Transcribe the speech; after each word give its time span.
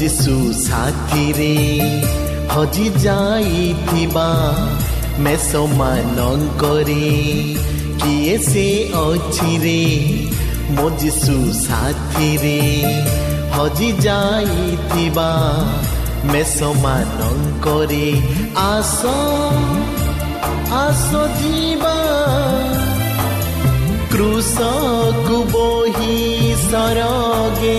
ଯୀଶୁ 0.00 0.34
ସାଥିରେ 0.56 1.54
ହଜି 2.52 2.84
ଯାଇଥିବା 3.02 4.28
ମେଷମାନଙ୍କରେ 5.24 7.08
କିଏ 8.02 8.36
ସେ 8.46 8.64
ଅଛିରେ 9.00 9.82
ମୋ 10.76 10.86
ଯୀଶୁ 11.02 11.36
ସାଥିରେ 11.58 12.54
ହଜି 13.56 13.90
ଯାଇଥିବା 14.06 15.28
ମେଷମାନଙ୍କରେ 16.32 18.06
ଆସ 18.64 19.00
ଆସ 20.80 21.10
ଯିବା 21.40 21.96
କୃଷକୁ 24.14 25.38
ବୋହି 25.52 26.18
ସରଗେ 26.66 27.78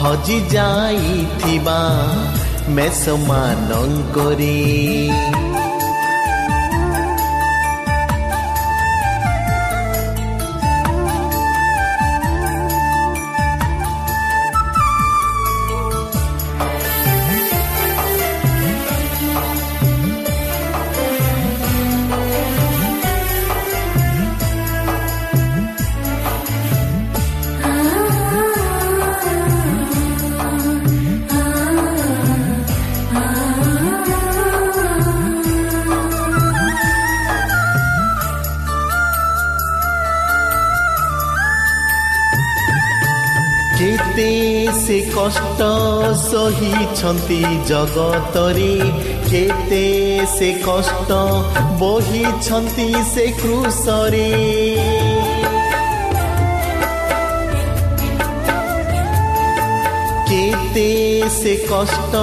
ହଜି 0.00 0.36
ଯାଇଥିବା 0.52 1.78
ମେଷମାନଙ୍କରେ 2.76 4.54
ସେ 45.28 45.34
କଷ୍ଟ 45.36 45.64
ସହିଛନ୍ତି 46.18 47.38
ଜଗତରେ 47.68 48.76
କେତେ 49.24 49.80
ସେ 50.34 50.48
କଷ୍ଟ 50.64 51.18
ବହିଛନ୍ତି 51.80 52.86
ସେ 53.10 53.26
କୃଷରେ 53.40 54.28
କେତେ 60.30 60.88
ସେ 61.36 61.54
କଷ୍ଟ 61.68 62.22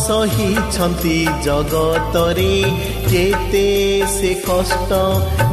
ସହିଛନ୍ତି 0.00 1.18
ଜଗତରେ 1.46 2.56
କେତେ 3.10 3.68
ସେ 4.16 4.32
କଷ୍ଟ 4.48 5.02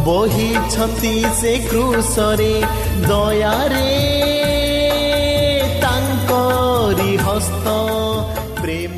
ବହିଛନ୍ତି 0.07 1.15
ସେ 1.41 1.53
କୃଷରେ 1.69 2.53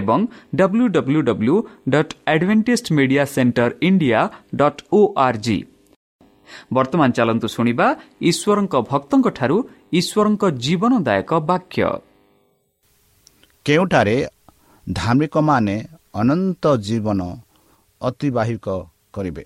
ଏବଂ 0.00 0.20
W 0.58 0.86
W 0.96 1.20
W 1.28 1.56
dot 1.92 2.12
Advantage 2.32 2.92
Media 2.96 3.24
Centre 3.34 3.70
India 3.88 4.20
dot 4.60 4.80
O 4.92 5.00
R 5.26 5.40
G 5.46 5.58
ବର୍ତ୍ତମାନ 6.74 7.08
ଚାଲନ୍ତୁ 7.16 7.46
ଶୁଣିବା 7.54 7.86
ଈଶ୍ୱରଙ୍କ 8.30 8.74
ଭକ୍ତଙ୍କଠାରୁ 8.90 9.56
ଈଶ୍ୱରଙ୍କ 9.98 10.42
ଜୀବନଦାୟକ 10.64 11.30
ବାକ୍ୟ। 11.50 11.80
କେଉଁଠାରେ 13.66 14.16
ଧାର୍ମିକମାନେ 14.86 15.76
ଅନନ୍ତ 16.20 16.64
ଜୀବନ 16.88 17.20
ଅତିବାହିତ 18.00 18.66
କରିବେ? 19.14 19.44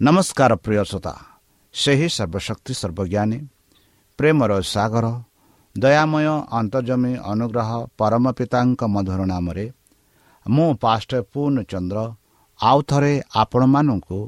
ନମସ୍କାର 0.00 0.52
ପ୍ରିୟ 0.64 0.82
ଶ୍ରୋତା 0.90 1.14
ସେହି 1.74 2.08
ସର୍ବଶକ୍ତି 2.16 2.72
ସର୍ବଜ୍ଞାନୀ 2.80 3.38
ପ୍ରେମର 4.18 4.52
ସାଗର 4.74 5.06
ଦୟାମୟ 5.76 6.26
ଅନ୍ତର୍ଜମୀ 6.50 7.12
ଅନୁଗ୍ରହ 7.32 7.70
ପରମ 7.98 8.24
ପିତାଙ୍କ 8.32 8.80
ମଧୁର 8.94 9.20
ନାମରେ। 9.24 9.66
ମୁଁ 10.46 10.68
ପାଷ୍ଟ 10.74 11.10
ପୂର୍ଣ୍ଣଚନ୍ଦ୍ର 11.32 11.98
ଆଉ 12.60 12.78
ଥରେ 12.82 13.14
ଆପଣମାନଙ୍କୁ 13.34 14.18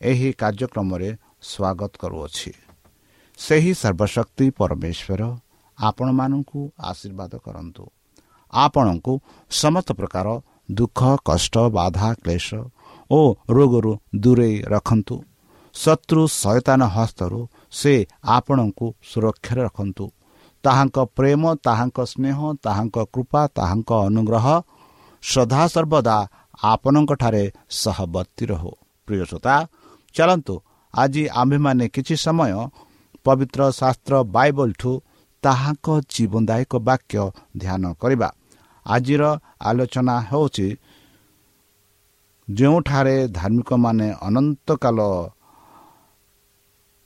ଏହି 0.00 0.28
କାର୍ଯ୍ୟକ୍ରମରେ 0.32 1.08
ସ୍ୱାଗତ 1.42 1.92
କରୁଅଛି। 2.02 2.52
ସେହି 3.38 3.72
ସର୍ବଶକ୍ତି 3.74 4.46
ପରମେଶ୍ୱର 4.50 5.22
ଆପଣମାନଙ୍କୁ 5.78 6.60
ଆଶୀର୍ବାଦ 6.80 7.32
କରନ୍ତୁ। 7.46 7.84
ଆପଣଙ୍କୁ 8.52 9.12
ସମସ୍ତ 9.50 9.88
ପ୍ରକାର 9.92 10.26
ଦୁଃଖ 10.72 11.00
କଷ୍ଟ 11.24 11.54
ବାଧା 11.68 12.08
କ୍ଲେଶ 12.14 12.48
ଓ 13.10 13.20
ରୋଗରୁ 13.50 13.92
ଦୂରେଇ 14.16 14.56
ରଖନ୍ତୁ। 14.72 15.16
ଶତ୍ରୁ 15.74 16.22
ସୟତାନ 16.42 16.80
ହସ୍ତରୁ 16.96 17.40
ସେ 17.70 17.94
ଆପଣଙ୍କୁ 18.36 18.86
ସୁରକ୍ଷାରେ 19.02 19.62
ରଖନ୍ତୁ। 19.62 20.06
ତାହାଙ୍କ 20.66 20.96
ପ୍ରେମ 21.16 21.42
ତାହାଙ୍କ 21.66 21.98
ସ୍ନେହ 22.12 22.38
ତାହାଙ୍କ 22.66 22.96
କୃପା 23.14 23.42
ତାହାଙ୍କ 23.58 23.90
ଅନୁଗ୍ରହ 24.08 24.46
ସଦାସର୍ବଦା 25.22 26.16
ଆପଣଙ୍କଠାରେ 26.64 27.44
ସହବର୍ତ୍ତୀ 27.80 28.44
ରହୁ। 28.50 28.72
ପ୍ରିୟସୋତା 29.08 29.54
ଚାଲନ୍ତୁ 30.14 30.54
ଆଜି 30.94 31.22
ଆମ୍ଭେମାନେ 31.40 31.84
କିଛି 31.94 32.14
ସମୟ 32.24 32.52
ପବିତ୍ର 33.26 33.60
ଶାସ୍ତ୍ର 33.80 34.14
ବାଇବଲଠୁ 34.36 34.92
ତାହାଙ୍କ 35.42 35.86
ଜୀବନଦାୟକ 36.14 36.72
ବାକ୍ୟ 36.88 37.22
ଧ୍ୟାନ 37.62 37.82
କରିବା। 38.02 38.28
ଆଜିର 38.86 39.22
ଆଲୋଚନା 39.68 40.16
ହେଉଛି 40.30 40.68
ଯେଉଁଠାରେ 42.48 43.16
ଧାର୍ମିକମାନେ 43.38 44.08
ଅନନ୍ତକାଳ 44.26 44.98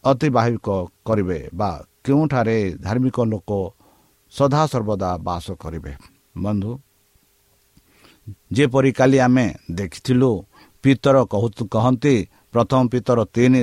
ଅତିବାହିକ 0.05 0.69
କରିବେ 1.07 1.39
ବା 1.55 1.71
କେଉଁଠାରେ 2.05 2.59
ଧାର୍ମିକ 2.85 3.19
ଲୋକ 3.33 3.51
ସଦାସର୍ବଦା 4.33 5.11
ବାସ 5.27 5.47
କରିବେ? 5.63 5.93
ବନ୍ଧୁ 6.45 6.71
ଯେପରି 8.57 8.91
କାଲି 8.99 9.19
ଆମେ 9.27 9.47
ଦେଖିଥିଲୁ 9.79 10.31
ପିତର 10.85 11.17
କହନ୍ତି 11.75 12.15
ପ୍ରଥମ 12.53 12.83
ପିତର 12.93 13.19
ତିନି 13.35 13.63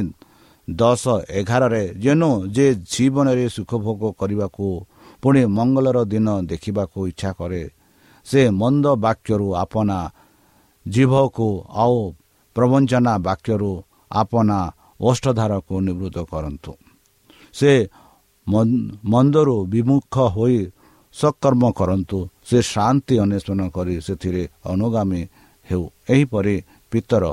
ଦଶ 0.67 1.03
ଏଗାରରେ 1.39 1.83
ଯେନୁ 2.03 2.29
ଯେ 2.55 2.67
ଜୀବନରେ 2.91 3.45
ସୁଖଭୋଗ 3.55 4.01
କରିବାକୁ 4.19 4.67
ପୁଣି 5.23 5.41
ମଙ୍ଗଳର 5.57 5.97
ଦିନ 6.11 6.27
ଦେଖିବାକୁ 6.51 6.99
ଇଚ୍ଛା 7.11 7.31
କରେ 7.39 7.63
ସେ 8.25 8.41
ମନ୍ଦ 8.61 8.85
ବାକ୍ୟରୁ 9.05 9.47
ଆପନା 9.63 9.99
ଜୀଭକୁ 10.85 11.47
ଆଉ 11.83 11.97
ପ୍ରବଞ୍ଚନା 12.55 13.13
ବାକ୍ୟରୁ 13.27 13.71
ଆପନା 14.11 14.59
ଓଷ୍ଠଧାରକୁ 15.07 15.75
ନିବୃତ୍ତ 15.87 16.17
କରନ୍ତୁ। 16.31 16.71
ସେ 17.55 17.71
ମନ୍ଦରୁ 18.47 19.55
ବିମୁଖ 19.71 20.15
ହୋଇ 20.35 20.59
ସକର୍ମ 21.15 21.63
କରନ୍ତୁ। 21.79 22.17
ସେ 22.47 22.57
ଶାନ୍ତି 22.73 23.15
ଅନ୍ୱେଷଣ 23.23 23.59
କରି 23.75 23.95
ସେଥିରେ 24.07 24.43
ଅନୁଗାମୀ 24.71 25.21
ହେଉ। 25.67 25.83
ଏହିପରି 26.13 26.55
ପିତର 26.91 27.23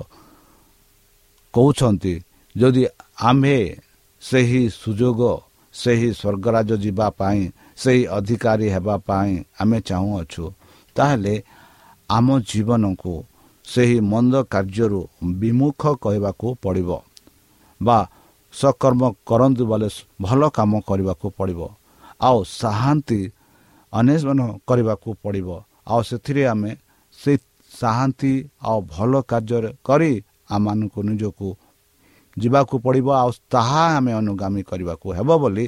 କହୁଛନ୍ତି 1.55 2.15
ଯଦି 2.55 2.85
ଆମ୍ଭେ 3.31 3.59
ସେହି 4.23 4.63
ସୁଯୋଗ 4.83 5.21
ସେହି 5.75 6.09
ସ୍ୱର୍ଗରାଜ 6.21 6.71
ଯିବା 6.85 7.07
ପାଇଁ 7.19 7.41
ସେହି 7.83 8.03
ଅଧିକାରୀ 8.19 8.67
ହେବା 8.75 8.97
ପାଇଁ 9.09 9.33
ଆମେ 9.61 9.79
ଚାହୁଁଅଛୁ 9.89 10.45
ତାହେଲେ 10.97 11.35
ଆମ 12.09 12.27
ଜୀବନକୁ 12.51 13.15
ସେହି 13.65 13.99
ମନ୍ଦ 14.13 14.35
କାର୍ଯ୍ୟରୁ 14.53 15.01
ବିମୁଖ 15.41 15.83
କହିବାକୁ 16.05 16.47
ପଡ଼ିବ। 16.63 16.91
ବା 17.81 17.99
ସକର୍ମ 18.55 19.03
କରନ୍ତୁ 19.27 19.63
ବୋଲେ 19.71 19.89
ଭଲ 20.21 20.43
କାମ 20.59 20.73
କରିବାକୁ 20.89 21.27
ପଡ଼ିବ। 21.39 21.61
ଆଉ 22.21 22.39
ଶାହାନ୍ତି 22.61 23.21
ଅନ୍ୱେଷଣ 23.93 24.41
କରିବାକୁ 24.69 25.09
ପଡ଼ିବ। 25.23 25.49
ଆଉ 25.93 26.01
ସେଥିରେ 26.09 26.43
ଆମେ 26.53 26.71
ସେ 27.19 27.33
ଶାହାନ୍ତି 27.73 28.33
ଆଉ 28.69 28.79
ଭଲ 28.95 29.13
କାର୍ଯ୍ୟ 29.31 29.69
କରି 29.85 30.13
ଆମମାନଙ୍କୁ 30.51 31.01
ନିଜକୁ 31.09 31.49
ଯିବାକୁ 32.37 32.75
ପଡ଼ିବ। 32.85 33.09
ଆଉ 33.23 33.31
ତାହା 33.51 33.83
ଆମେ 33.99 34.13
ଅନୁଗାମୀ 34.21 34.63
କରିବାକୁ 34.71 35.07
ହେବ 35.19 35.29
ବୋଲି 35.43 35.65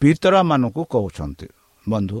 ପିତରମାନଙ୍କୁ 0.00 0.82
କହୁଛନ୍ତି। 0.92 1.48
ବନ୍ଧୁ 1.86 2.18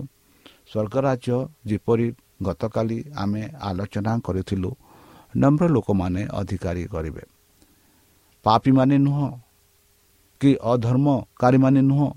ସ୍ୱର୍ଗରାଜ୍ୟ 0.70 1.36
ଯେପରି 1.68 2.06
ଗତକାଲି 2.46 2.98
ଆମେ 3.22 3.42
ଆଲୋଚନା 3.68 4.12
କରିଥିଲୁ 4.26 4.70
ନମ୍ର 5.36 5.64
ଲୋକମାନେ 5.74 6.22
ଅଧିକାରୀ 6.40 6.84
କରିବେ। 6.94 7.22
ପାପୀମାନେ 8.44 8.96
ନୁହଁ 9.06 9.26
କି 10.40 10.50
ଅଧର୍ମକାରୀମାନେ 10.72 11.80
ନୁହଁ 11.90 12.08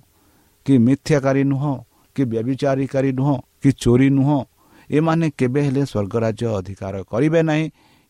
କି 0.65 0.73
ମିଥ୍ୟାକାରୀ 0.77 1.43
ନୁହଁ 1.43 1.73
କି 2.15 2.23
ବ୍ୟବିଚାରୀକାରୀ 2.31 3.11
ନୁହଁ 3.19 3.35
କି 3.61 3.69
ଚୋରି 3.81 4.09
ନୁହଁ 4.17 4.39
ଏମାନେ 4.89 5.27
କେବେ 5.39 5.59
ହେଲେ 5.65 5.83
ସ୍ୱର୍ଗରାଜ୍ୟ 5.91 6.47
ଅଧିକାର 6.59 6.95
କରିବେ 7.11 7.41
ନାହିଁ 7.49 7.65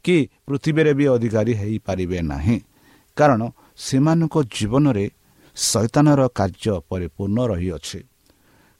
କି 0.05 0.15
ପୃଥିବୀରେ 0.47 0.91
ବି 0.93 1.05
ଅଧିକାରୀ 1.15 1.53
ହୋଇପାରିବେ 1.61 2.19
ନାହିଁ। 2.31 2.57
କାରଣ 3.17 3.41
ସେମାନଙ୍କ 3.77 4.35
ଜୀବନରେ 4.55 5.05
ଶୈତାନର 5.57 6.21
କାର୍ଯ୍ୟ 6.37 6.75
ପରିପୂର୍ଣ୍ଣ 6.89 7.39
ରହିଅଛି। 7.51 7.99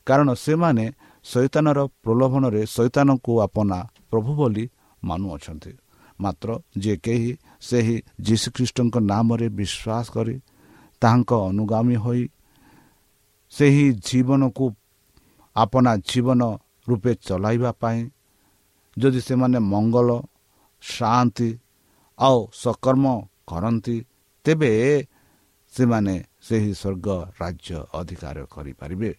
କାରଣ 0.07 0.27
ସେମାନେ 0.45 0.85
ଶୈତାନର 1.25 1.79
ପ୍ରଲୋଭନରେ 2.03 2.61
ଶୈତାନକୁ 2.75 3.31
ଆପନା 3.45 3.79
ପ୍ରଭୁ 4.11 4.31
ବୋଲି 4.39 4.65
ମାନୁଅଛନ୍ତି। 5.03 5.71
ମାତ୍ର 6.19 6.49
ଯେ 6.77 6.93
କେହି 7.05 7.31
ସେହି 7.61 7.95
ଯୀଶୁଖ୍ରୀଷ୍ଟଙ୍କ 8.27 8.95
ନାମରେ 9.11 9.47
ବିଶ୍ୱାସ 9.59 10.05
କରି 10.15 10.35
ତାହାଙ୍କ 11.03 11.31
ଅନୁଗାମୀ 11.49 11.95
ହୋଇ 12.03 12.23
ସେହି 13.53 13.85
ଜୀବନକୁ 14.07 14.65
ଆପଣା 15.55 15.91
ଜୀବନ 16.09 16.41
ରୂପେ 16.87 17.11
ଚଲାଇବା 17.27 17.71
ପାଇଁ 17.81 17.99
ଯଦି 18.97 19.19
ସେମାନେ 19.27 19.59
ମଙ୍ଗଳ 19.73 20.09
ଶାନ୍ତି 20.83 21.49
ଆଉ 22.19 22.39
ସକର୍ମ 22.53 23.05
କରନ୍ତି 23.47 23.97
ତେବେ 24.45 24.71
ସେମାନେ 25.73 26.15
ସେହି 26.47 26.71
ସ୍ୱର୍ଗ 26.81 27.07
ରାଜ୍ୟ 27.41 27.77
ଅଧିକାର 27.99 28.37
କରିପାରିବେ। 28.53 29.11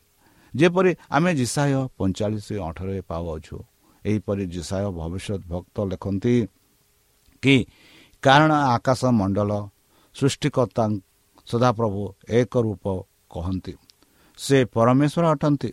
ଯେପରି 0.55 0.91
ଆମେ 1.11 1.31
ଜିସାୟ 1.41 1.73
ପଇଁଚାଳିଶ 1.99 2.47
ଅଠରରେ 2.69 3.01
ପାଉଅଛୁ 3.11 3.57
ଏହିପରି 4.05 4.45
ଜିସାୟ 4.47 4.87
ଭବିଷ୍ୟତ 4.99 5.41
ଭକ୍ତ 5.53 5.77
ଲେଖନ୍ତି 5.91 6.35
କି 7.43 7.57
କାରଣ 8.23 8.53
ଆକାଶ 8.75 9.01
ମଣ୍ଡଳ 9.21 9.51
ସୃଷ୍ଟିକର୍ତ୍ତା 10.17 10.85
ସଦାପ୍ରଭୁ 11.47 12.03
ଏକ 12.31 12.53
ରୂପ 12.67 12.85
କହନ୍ତି। 13.31 13.75
ସେ 14.39 14.59
ପରମେଶ୍ୱର 14.75 15.25
ଅଟନ୍ତି। 15.35 15.71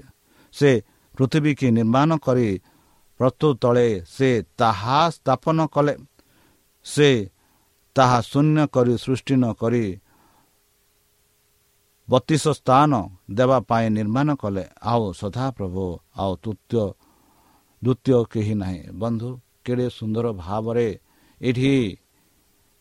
ସେ 0.54 0.70
ପୃଥିବୀ 1.18 1.52
କି 1.56 1.68
ନିର୍ମାଣ 1.72 2.10
କରି 2.18 2.50
ପ୍ରତୁ 3.20 3.48
ତଳେ 3.62 3.88
ସେ 4.08 4.30
ତାହା 4.58 5.00
ସ୍ଥାପନ 5.10 5.58
କଲେ। 5.68 5.96
ସେ 6.86 7.10
ତାହା 7.96 8.20
ଶୂନ୍ୟ 8.22 8.62
କରି 8.68 8.94
ସୃଷ୍ଟି 8.98 9.36
ନ 9.36 9.46
କରି 9.54 9.86
ବତିଶ 12.10 12.44
ସ୍ଥାନ 12.60 12.92
ଦେବା 13.32 13.58
ପାଇଁ 13.70 13.88
ନିର୍ମାଣ 13.90 14.30
କଲେ। 14.36 14.64
ଆଉ 14.84 15.04
ସଦାପ୍ରଭୁ 15.14 15.86
ଆଉ 16.16 16.32
ତୃତୀୟ 16.44 16.84
ଦ୍ୱିତୀୟ 17.82 18.20
କେହି 18.32 18.54
ନାହିଁ। 18.54 18.82
ବନ୍ଧୁ 18.94 19.30
କେଡ଼େ 19.66 19.88
ସୁନ୍ଦର 19.90 20.26
ଭାବରେ 20.44 20.88
ଏଠି 21.42 21.74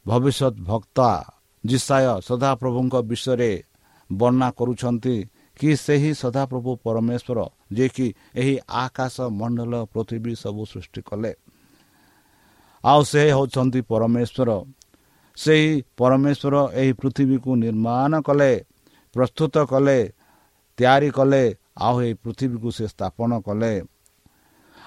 ଭବିଷ୍ୟତ 0.07 0.55
ଭକ୍ତା 0.71 1.11
ଜିସାୟ 1.64 2.21
ସଦାପ୍ରଭୁଙ୍କ 2.29 2.95
ବିଷୟରେ 3.11 3.52
ବର୍ଣ୍ଣନା 4.11 4.49
କରୁଛନ୍ତି 4.50 5.17
କି 5.59 5.71
ସେହି 5.76 6.11
ସଦାପ୍ରଭୁ 6.14 6.71
ପରମେଶ୍ୱର 6.85 7.38
ଯିଏକି 7.73 8.07
ଏହି 8.35 8.55
ଆକାଶ 8.85 9.17
ମଣ୍ଡଳ 9.31 9.73
ପୃଥିବୀ 9.93 10.33
ସବୁ 10.35 10.62
ସୃଷ୍ଟି 10.73 11.00
କଲେ। 11.02 11.33
ଆଉ 12.85 13.00
ସେ 13.02 13.23
ହେଉଛନ୍ତି 13.31 13.81
ପରମେଶ୍ୱର। 13.90 14.50
ସେହି 15.37 15.71
ପରମେଶ୍ୱର 15.97 16.57
ଏହି 16.81 16.93
ପୃଥିବୀକୁ 16.93 17.50
ନିର୍ମାଣ 17.57 18.12
କଲେ 18.21 18.52
ପ୍ରସ୍ତୁତ 19.14 19.55
କଲେ 19.73 19.99
ତିଆରି 20.79 21.11
କଲେ 21.11 21.45
ଆଉ 21.79 21.95
ଏହି 22.02 22.14
ପୃଥିବୀକୁ 22.14 22.69
ସେ 22.76 22.87
ସ୍ଥାପନ 22.88 23.31
କଲେ। 23.47 23.75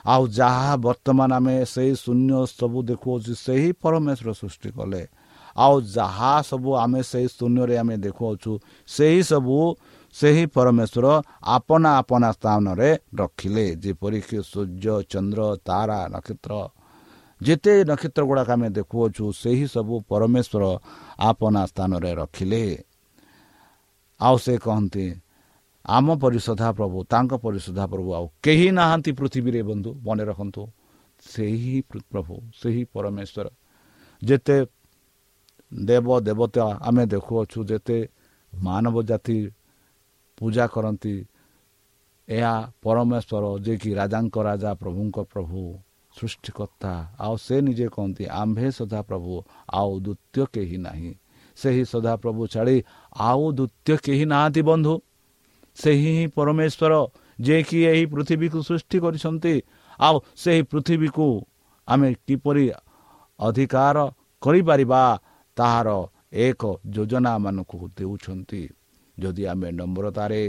ଆଉ 0.06 0.24
ଯାହା 0.28 0.74
ବର୍ତ୍ତମାନ 0.86 1.30
ଆମେ 1.34 1.56
ସେହି 1.66 1.94
ଶୂନ୍ୟ 1.96 2.34
ସବୁ 2.60 2.80
ଦେଖୁଅଛୁ 2.90 3.34
ସେହି 3.46 3.70
ପରମେଶ୍ୱର 3.82 4.30
ସୃଷ୍ଟି 4.42 4.70
କଲେ। 4.78 5.04
ଆଉ 5.56 5.76
ଯାହା 5.96 6.34
ସବୁ 6.50 6.70
ଆମେ 6.84 7.02
ସେହି 7.12 7.28
ଶୂନ୍ୟରେ 7.38 7.76
ଆମେ 7.78 7.96
ଦେଖୁଅଛୁ 8.06 8.52
ସେହି 8.88 9.22
ସବୁ 9.32 9.58
ସେହି 10.16 10.44
ପରମେଶ୍ୱର 10.56 11.06
ଆପଣା 11.56 11.90
ଆପଣା 12.02 12.30
ସ୍ଥାନରେ 12.38 12.90
ରଖିଲେ। 13.22 13.66
ଯେପରିକି 13.84 14.38
ସୂର୍ଯ୍ୟ 14.52 14.96
ଚନ୍ଦ୍ର 15.12 15.42
ତାରା 15.68 16.00
ନକ୍ଷତ୍ର 16.14 16.54
ଯେତେ 17.42 17.74
ନକ୍ଷତ୍ର 17.90 18.22
ଗୁଡ଼ାକ 18.30 18.50
ଆମେ 18.56 18.70
ଦେଖୁଅଛୁ 18.78 19.26
ସେହି 19.44 19.66
ସବୁ 19.76 19.94
ପରମେଶ୍ୱର 20.10 20.64
ଆପଣା 21.30 21.62
ସ୍ଥାନରେ 21.72 22.12
ରଖିଲେ। 22.22 22.64
ଆଉ 24.20 24.36
ସେ 24.46 24.54
କହନ୍ତି 24.66 25.06
ଆମ 25.86 26.08
ପରିଶୋଧା 26.24 26.70
ପ୍ରଭୁ 26.78 26.98
ତାଙ୍କ 27.12 27.32
ପରିଶୋଧା 27.46 27.86
ପ୍ରଭୁ 27.92 28.10
ଆଉ 28.18 28.26
କେହି 28.44 28.68
ନାହାନ୍ତି 28.78 29.12
ପୃଥିବୀରେ 29.20 29.62
ବନ୍ଧୁ 29.70 29.90
ମନେ 30.06 30.24
ରଖନ୍ତୁ 30.30 30.62
ସେହି 31.24 31.76
ପ୍ରଭୁ 32.12 32.36
ସେହି 32.62 32.84
ପରମେଶ୍ୱର 32.94 33.48
ଯେତେ 34.22 34.58
ଦେବ 35.74 36.08
ଦେବତା 36.20 36.66
ଆମେ 36.82 37.04
ଦେଖୁଅଛୁ 37.06 37.60
ଯେତେ 37.66 37.98
ମାନବ 38.54 38.96
ଜାତି 39.04 39.38
ପୂଜା 40.38 40.66
କରନ୍ତି 40.68 41.16
ଏହା 42.28 42.56
ପରମେଶ୍ୱର 42.82 43.46
ଯିଏକି 43.66 43.90
ରାଜାଙ୍କ 43.94 44.36
ରାଜା 44.44 44.72
ପ୍ରଭୁଙ୍କ 44.74 45.18
ପ୍ରଭୁ 45.34 45.60
ସୃଷ୍ଟିକର୍ତ୍ତା 46.16 46.92
ଆଉ 47.20 47.36
ସେ 47.38 47.56
ନିଜେ 47.62 47.88
କହନ୍ତି 47.96 48.24
ଆମ୍ଭେ 48.42 48.68
ସଦାପ୍ରଭୁ 48.72 49.34
ଆଉ 49.74 49.92
ଦ୍ୱିତୀୟ 50.00 50.46
କେହି 50.54 50.78
ନାହିଁ। 50.78 51.12
ସେହି 51.58 51.84
ସଦାପ୍ରଭୁ 51.86 52.42
ଛାଡ଼ି 52.48 52.78
ଆଉ 53.22 53.44
ଦ୍ୱିତୀୟ 53.52 53.96
କେହି 54.06 54.26
ନାହାନ୍ତି 54.26 54.62
ବନ୍ଧୁ। 54.70 54.94
ସେହି 55.78 56.10
ହିଁ 56.18 56.26
ପରମେଶ୍ୱର 56.38 56.94
ଯିଏକି 57.40 57.80
ଏହି 57.92 58.06
ପୃଥିବୀକୁ 58.06 58.60
ସୃଷ୍ଟି 58.62 58.98
କରିଛନ୍ତି 59.00 59.56
ଆଉ 60.00 60.16
ସେହି 60.36 60.62
ପୃଥିବୀକୁ 60.72 61.28
ଆମେ 61.88 62.10
କିପରି 62.28 62.66
ଅଧିକାର 63.40 63.98
କରିପାରିବା 64.42 65.04
ତାହାର 65.58 65.90
ଏକ 66.46 66.62
ଯୋଜନା 66.96 67.34
ମାନଙ୍କୁ 67.38 67.78
ଦେଉଛନ୍ତି। 67.98 68.62
ଯଦି 69.18 69.44
ଆମେ 69.46 69.70
ନମ୍ରତାରେ 69.72 70.44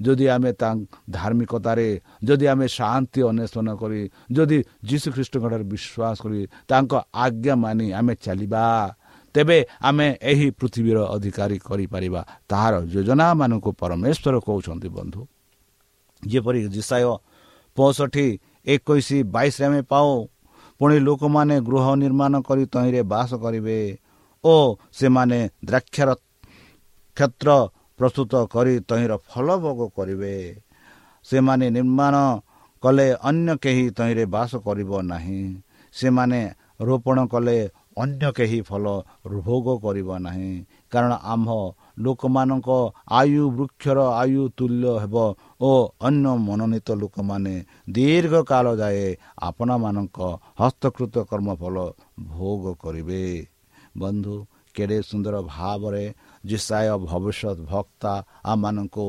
ଯଦି 0.00 0.26
ଆମେ 0.34 0.50
ତା 0.52 0.68
ଧାର୍ମିକତାରେ 1.10 1.88
ଯଦି 2.24 2.46
ଆମେ 2.52 2.66
ଶାନ୍ତି 2.68 3.20
ଅନ୍ୱେଷଣ 3.30 3.68
କରି 3.82 4.00
ଯଦି 4.32 4.58
ଯୀଶୁଖ୍ରୀଷ୍ଟଙ୍କଠାରେ 4.88 5.64
ବିଶ୍ୱାସ 5.72 6.16
କରି 6.24 6.40
ତାଙ୍କ 6.68 6.92
ଆଜ୍ଞା 7.24 7.54
ମାନି 7.64 7.86
ଆମେ 7.98 8.14
ଚାଲିବା 8.24 8.64
ତେବେ 9.34 9.58
ଆମେ 9.80 10.06
ଏହି 10.22 10.48
ପୃଥିବୀର 10.60 10.98
ଅଧିକାରୀ 11.14 11.58
କରିପାରିବା। 11.68 12.20
ତାହାର 12.50 12.74
ଯୋଜନାମାନଙ୍କୁ 12.92 13.70
ପରମେଶ୍ୱର 13.80 14.34
କହୁଛନ୍ତି 14.46 14.88
ବନ୍ଧୁ। 14.96 15.20
ଯେପରି 16.22 16.60
ଜିସାୟ 16.68 17.04
ପଞ୍ଚଷଠି 17.76 18.26
ଏକୋଇଶ 18.66 19.08
ବାଇଶରେ 19.34 19.64
ଆମେ 19.68 19.80
ପାଉ 19.92 20.08
ପୁଣି 20.80 20.96
ଲୋକମାନେ 21.06 21.56
ଗୃହ 21.68 21.86
ନିର୍ମାଣ 22.02 22.34
କରି 22.48 22.64
ତହିଁରେ 22.72 23.02
ବାସ 23.12 23.30
କରିବେ। 23.44 23.78
ଓ 24.44 24.54
ସେମାନେ 24.92 25.38
ଦ୍ରାକ୍ଷର 25.64 26.10
କ୍ଷେତ୍ର 27.16 27.50
ପ୍ରସ୍ତୁତ 27.98 28.32
କରି 28.54 28.74
ତହିଁର 28.88 29.12
ଫଳ 29.28 29.46
ଭୋଗ 29.64 29.80
କରିବେ। 29.96 30.34
ସେମାନେ 31.26 31.66
ନିର୍ମାଣ 31.70 32.16
କଲେ 32.82 33.06
ଅନ୍ୟ 33.22 33.54
କେହି 33.62 33.84
ତହିଁରେ 33.98 34.24
ବାସ 34.34 34.52
କରିବ 34.66 34.90
ନାହିଁ। 35.02 35.42
ସେମାନେ 35.94 36.40
ରୋପଣ 36.80 37.18
କଲେ 37.26 37.56
ଅନ୍ୟ 37.96 38.28
କେହି 38.32 38.58
ଫଳ 38.62 38.84
ଭୋଗ 39.46 39.66
କରିବ 39.84 40.08
ନାହିଁ। 40.18 40.52
କାରଣ 40.92 41.12
ଆମ୍ଭ 41.24 41.50
ଲୋକମାନଙ୍କ 41.98 42.68
ଆୟୁ 43.20 43.44
ବୃକ୍ଷର 43.56 43.98
ଆୟୁ 44.22 44.42
ତୁଲ୍ୟ 44.58 44.84
ହେବ 45.02 45.16
ଓ 45.60 45.70
ଅନ୍ୟ 46.00 46.26
ମନୋନୀତ 46.46 46.88
ଲୋକମାନେ 47.02 47.54
ଦୀର୍ଘ 47.90 48.34
କାଳ 48.42 48.66
ଯାଏ 48.76 49.06
ଆପଣମାନଙ୍କ 49.42 50.18
ହସ୍ତକୃତ 50.60 51.14
କର୍ମଫଳ 51.30 51.76
ଭୋଗ 52.28 52.62
କରିବେ। 52.82 53.24
ବନ୍ଧୁ 53.96 54.34
କେଡ଼େ 54.74 54.98
ସୁନ୍ଦର 55.02 55.36
ଭାବରେ 55.48 56.04
ଜିସାୟ 56.44 56.88
ଭବିଷ୍ୟତ 57.06 57.58
ଭକ୍ତା 57.72 58.12
ଆମମାନଙ୍କୁ 58.44 59.06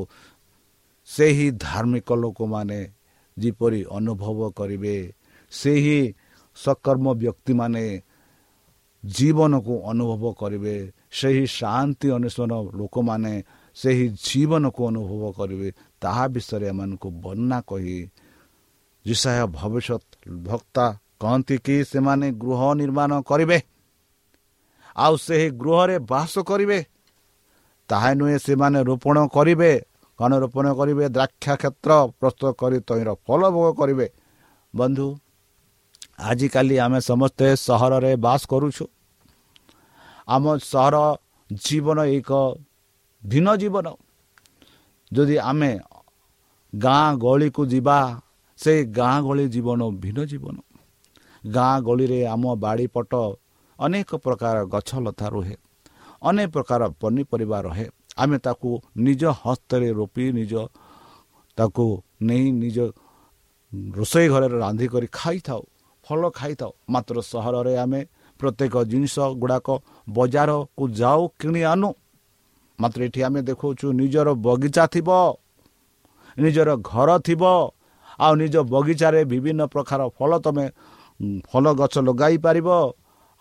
ସେହି 1.08 1.46
ଧାର୍ମିକ 1.58 2.08
ଲୋକମାନେ 2.22 2.80
ଯେପରି 3.36 3.80
ଅନୁଭବ 3.98 4.38
କରିବେ 4.58 4.96
ସେହି 5.52 5.98
ସକର୍ମ 6.56 7.06
ବ୍ୟକ୍ତିମାନେ 7.22 7.84
ଜୀବନକୁ 9.04 9.74
ଅନୁଭବ 9.90 10.24
କରିବେ 10.32 10.76
ସେହି 11.10 11.44
ଶାନ୍ତି 11.58 12.08
ଅନୁଷ୍ଠାନ 12.16 12.52
ଲୋକମାନେ 12.78 13.34
ସେହି 13.76 14.06
ଜୀବନକୁ 14.26 14.80
ଅନୁଭବ 14.90 15.22
କରିବେ 15.38 15.68
ତାହା 16.02 16.24
ବିଷୟରେ 16.28 16.66
ଏମାନଙ୍କୁ 16.72 17.08
ବର୍ଣ୍ଣନା 17.24 17.58
କହି 17.68 17.98
ଜିସାୟ 19.04 19.46
ଭବିଷ୍ୟତ 19.58 20.02
ଭକ୍ତା 20.48 20.86
କହନ୍ତି 21.20 21.56
କି 21.66 21.76
ସେମାନେ 21.84 22.26
ଗୃହ 22.42 22.60
ନିର୍ମାଣ 22.80 23.12
କରିବେ। 23.30 23.58
ଆଉ 24.96 25.14
ସେହି 25.16 25.48
ଗୃହରେ 25.50 25.96
ବାସ 25.98 26.32
କରିବେ। 26.40 26.78
ତାହା 27.88 28.10
ନୁହେଁ 28.14 28.38
ସେମାନେ 28.38 28.78
ରୋପଣ 28.82 29.16
କରିବେ 29.28 29.72
କ'ଣ 30.18 30.32
ରୋପଣ 30.38 30.66
କରିବେ 30.74 31.04
ଦ୍ରାକ୍ଷା 31.08 31.54
କ୍ଷେତ୍ର 31.56 31.92
ପ୍ରସ୍ତୁତ 32.20 32.50
କରି 32.60 32.78
ତହିଁର 32.80 33.10
ଫଳ 33.26 33.40
ଭୋଗ 33.50 33.66
କରିବେ। 33.80 34.06
ବନ୍ଧୁ 34.74 35.06
ଆଜିକାଲି 36.18 36.76
ଆମେ 36.78 37.00
ସମସ୍ତେ 37.00 37.46
ସହରରେ 37.56 38.12
ବାସ 38.16 38.42
କରୁଛୁ। 38.46 38.84
ଆମ 40.28 40.44
ସହର 40.62 40.96
ଜୀବନ 41.52 41.98
ଏକ 42.16 42.30
ଭିନ୍ନ 43.22 43.48
ଜୀବନ। 43.56 43.86
ଯଦି 45.12 45.36
ଆମେ 45.38 45.72
ଗାଁ 46.74 47.16
ଗହଳିକୁ 47.18 47.62
ଯିବା 47.66 47.98
ସେ 48.58 48.72
ଗାଁ 48.84 49.16
ଗହଳି 49.22 49.44
ଜୀବନ 49.48 49.80
ଭିନ୍ନ 50.02 50.20
ଜୀବନ। 50.24 50.56
ଗାଁ 51.46 51.74
ଗହଳିରେ 51.82 52.20
ଆମ 52.26 52.44
ବାଡ଼ି 52.54 52.86
ପଟ 52.86 53.12
ଅନେକ 53.78 54.10
ପ୍ରକାର 54.24 54.56
ଗଛ 54.74 54.90
ଲତା 55.04 55.26
ରୁହେ। 55.34 55.56
ଅନେକ 56.22 56.48
ପ୍ରକାର 56.54 56.82
ପନିପରିବା 57.00 57.58
ରହେ। 57.66 57.86
ଆମେ 58.22 58.36
ତାକୁ 58.46 58.70
ନିଜ 58.96 59.22
ହସ୍ତରେ 59.42 59.88
ରୋପି 59.98 60.24
ନିଜ 60.38 60.54
ତାକୁ 61.58 61.84
ନେଇ 62.28 62.46
ନିଜ 62.62 62.78
ରୋଷେଇ 63.98 64.28
ଘରରେ 64.32 64.56
ରାନ୍ଧି 64.64 64.86
କରି 64.94 65.08
ଖାଇଥାଉ 65.12 65.62
ଫଳ 66.06 66.22
ଖାଇଥାଉ। 66.38 66.72
ମାତ୍ର 66.94 67.16
ସହରରେ 67.32 67.74
ଆମେ 67.84 68.00
ପ୍ରତ୍ୟେକ 68.40 68.74
ଜିନିଷ 68.90 69.16
ଗୁଡ଼ାକ 69.40 69.66
ବଜାରକୁ 70.08 70.84
ଯାଉ 71.00 71.20
କିଣି 71.40 71.62
ଆଣୁ। 71.72 71.90
ମାତ୍ର 72.78 73.00
ଏଠି 73.06 73.20
ଆମେ 73.26 73.40
ଦେଖାଉଛୁ 73.48 73.86
ନିଜର 74.00 74.28
ବଗିଚା 74.46 74.84
ଥିବ 74.94 75.08
ନିଜର 76.36 76.70
ଘର 76.82 77.10
ଥିବ 77.26 77.42
ଆଉ 78.18 78.32
ନିଜ 78.42 78.54
ବଗିଚାରେ 78.74 79.20
ବିଭିନ୍ନ 79.30 79.62
ପ୍ରକାର 79.72 80.00
ଫଳ 80.16 80.30
ତୁମେ 80.44 80.66
ଫଳ 81.48 81.64
ଗଛ 81.80 81.94
ଲଗାଇ 82.08 82.36
ପାରିବ। 82.44 82.68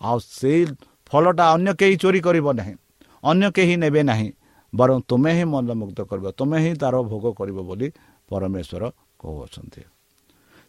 ଆଉ 0.02 0.20
ସେଇ 0.20 0.66
ଫଳଟା 1.12 1.46
ଅନ୍ୟ 1.54 1.74
କେହି 1.74 1.96
ଚୋରି 1.96 2.20
କରିବ 2.22 2.54
ନାହିଁ। 2.54 2.76
ଅନ୍ୟ 3.24 3.52
କେହି 3.52 3.76
ନେବେ 3.78 4.04
ନାହିଁ। 4.04 4.32
ବରଂ 4.76 5.02
ତୁମେ 5.08 5.32
ହିଁ 5.34 5.44
ମନମୁଗ୍ଧ 5.44 6.00
କରିବ। 6.02 6.32
ତୁମେ 6.32 6.58
ହିଁ 6.60 6.74
ତା'ର 6.74 6.96
ଭୋଗ 7.02 7.26
କରିବ 7.34 7.58
ବୋଲି 7.62 7.88
ପରମେଶ୍ୱର 8.30 8.84
କହୁଅଛନ୍ତି। 9.20 9.82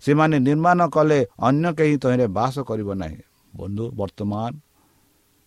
ସେମାନେ 0.01 0.37
ନିର୍ମାଣ 0.39 0.81
କଲେ 0.89 1.27
ଅନ୍ୟ 1.39 1.73
କେହି 1.75 1.97
ତହିଁରେ 1.97 2.27
ବାସ 2.27 2.57
କରିବ 2.61 2.95
ନାହିଁ। 2.95 3.21
ବନ୍ଧୁ 3.57 3.85
ବର୍ତ୍ତମାନ 3.91 4.53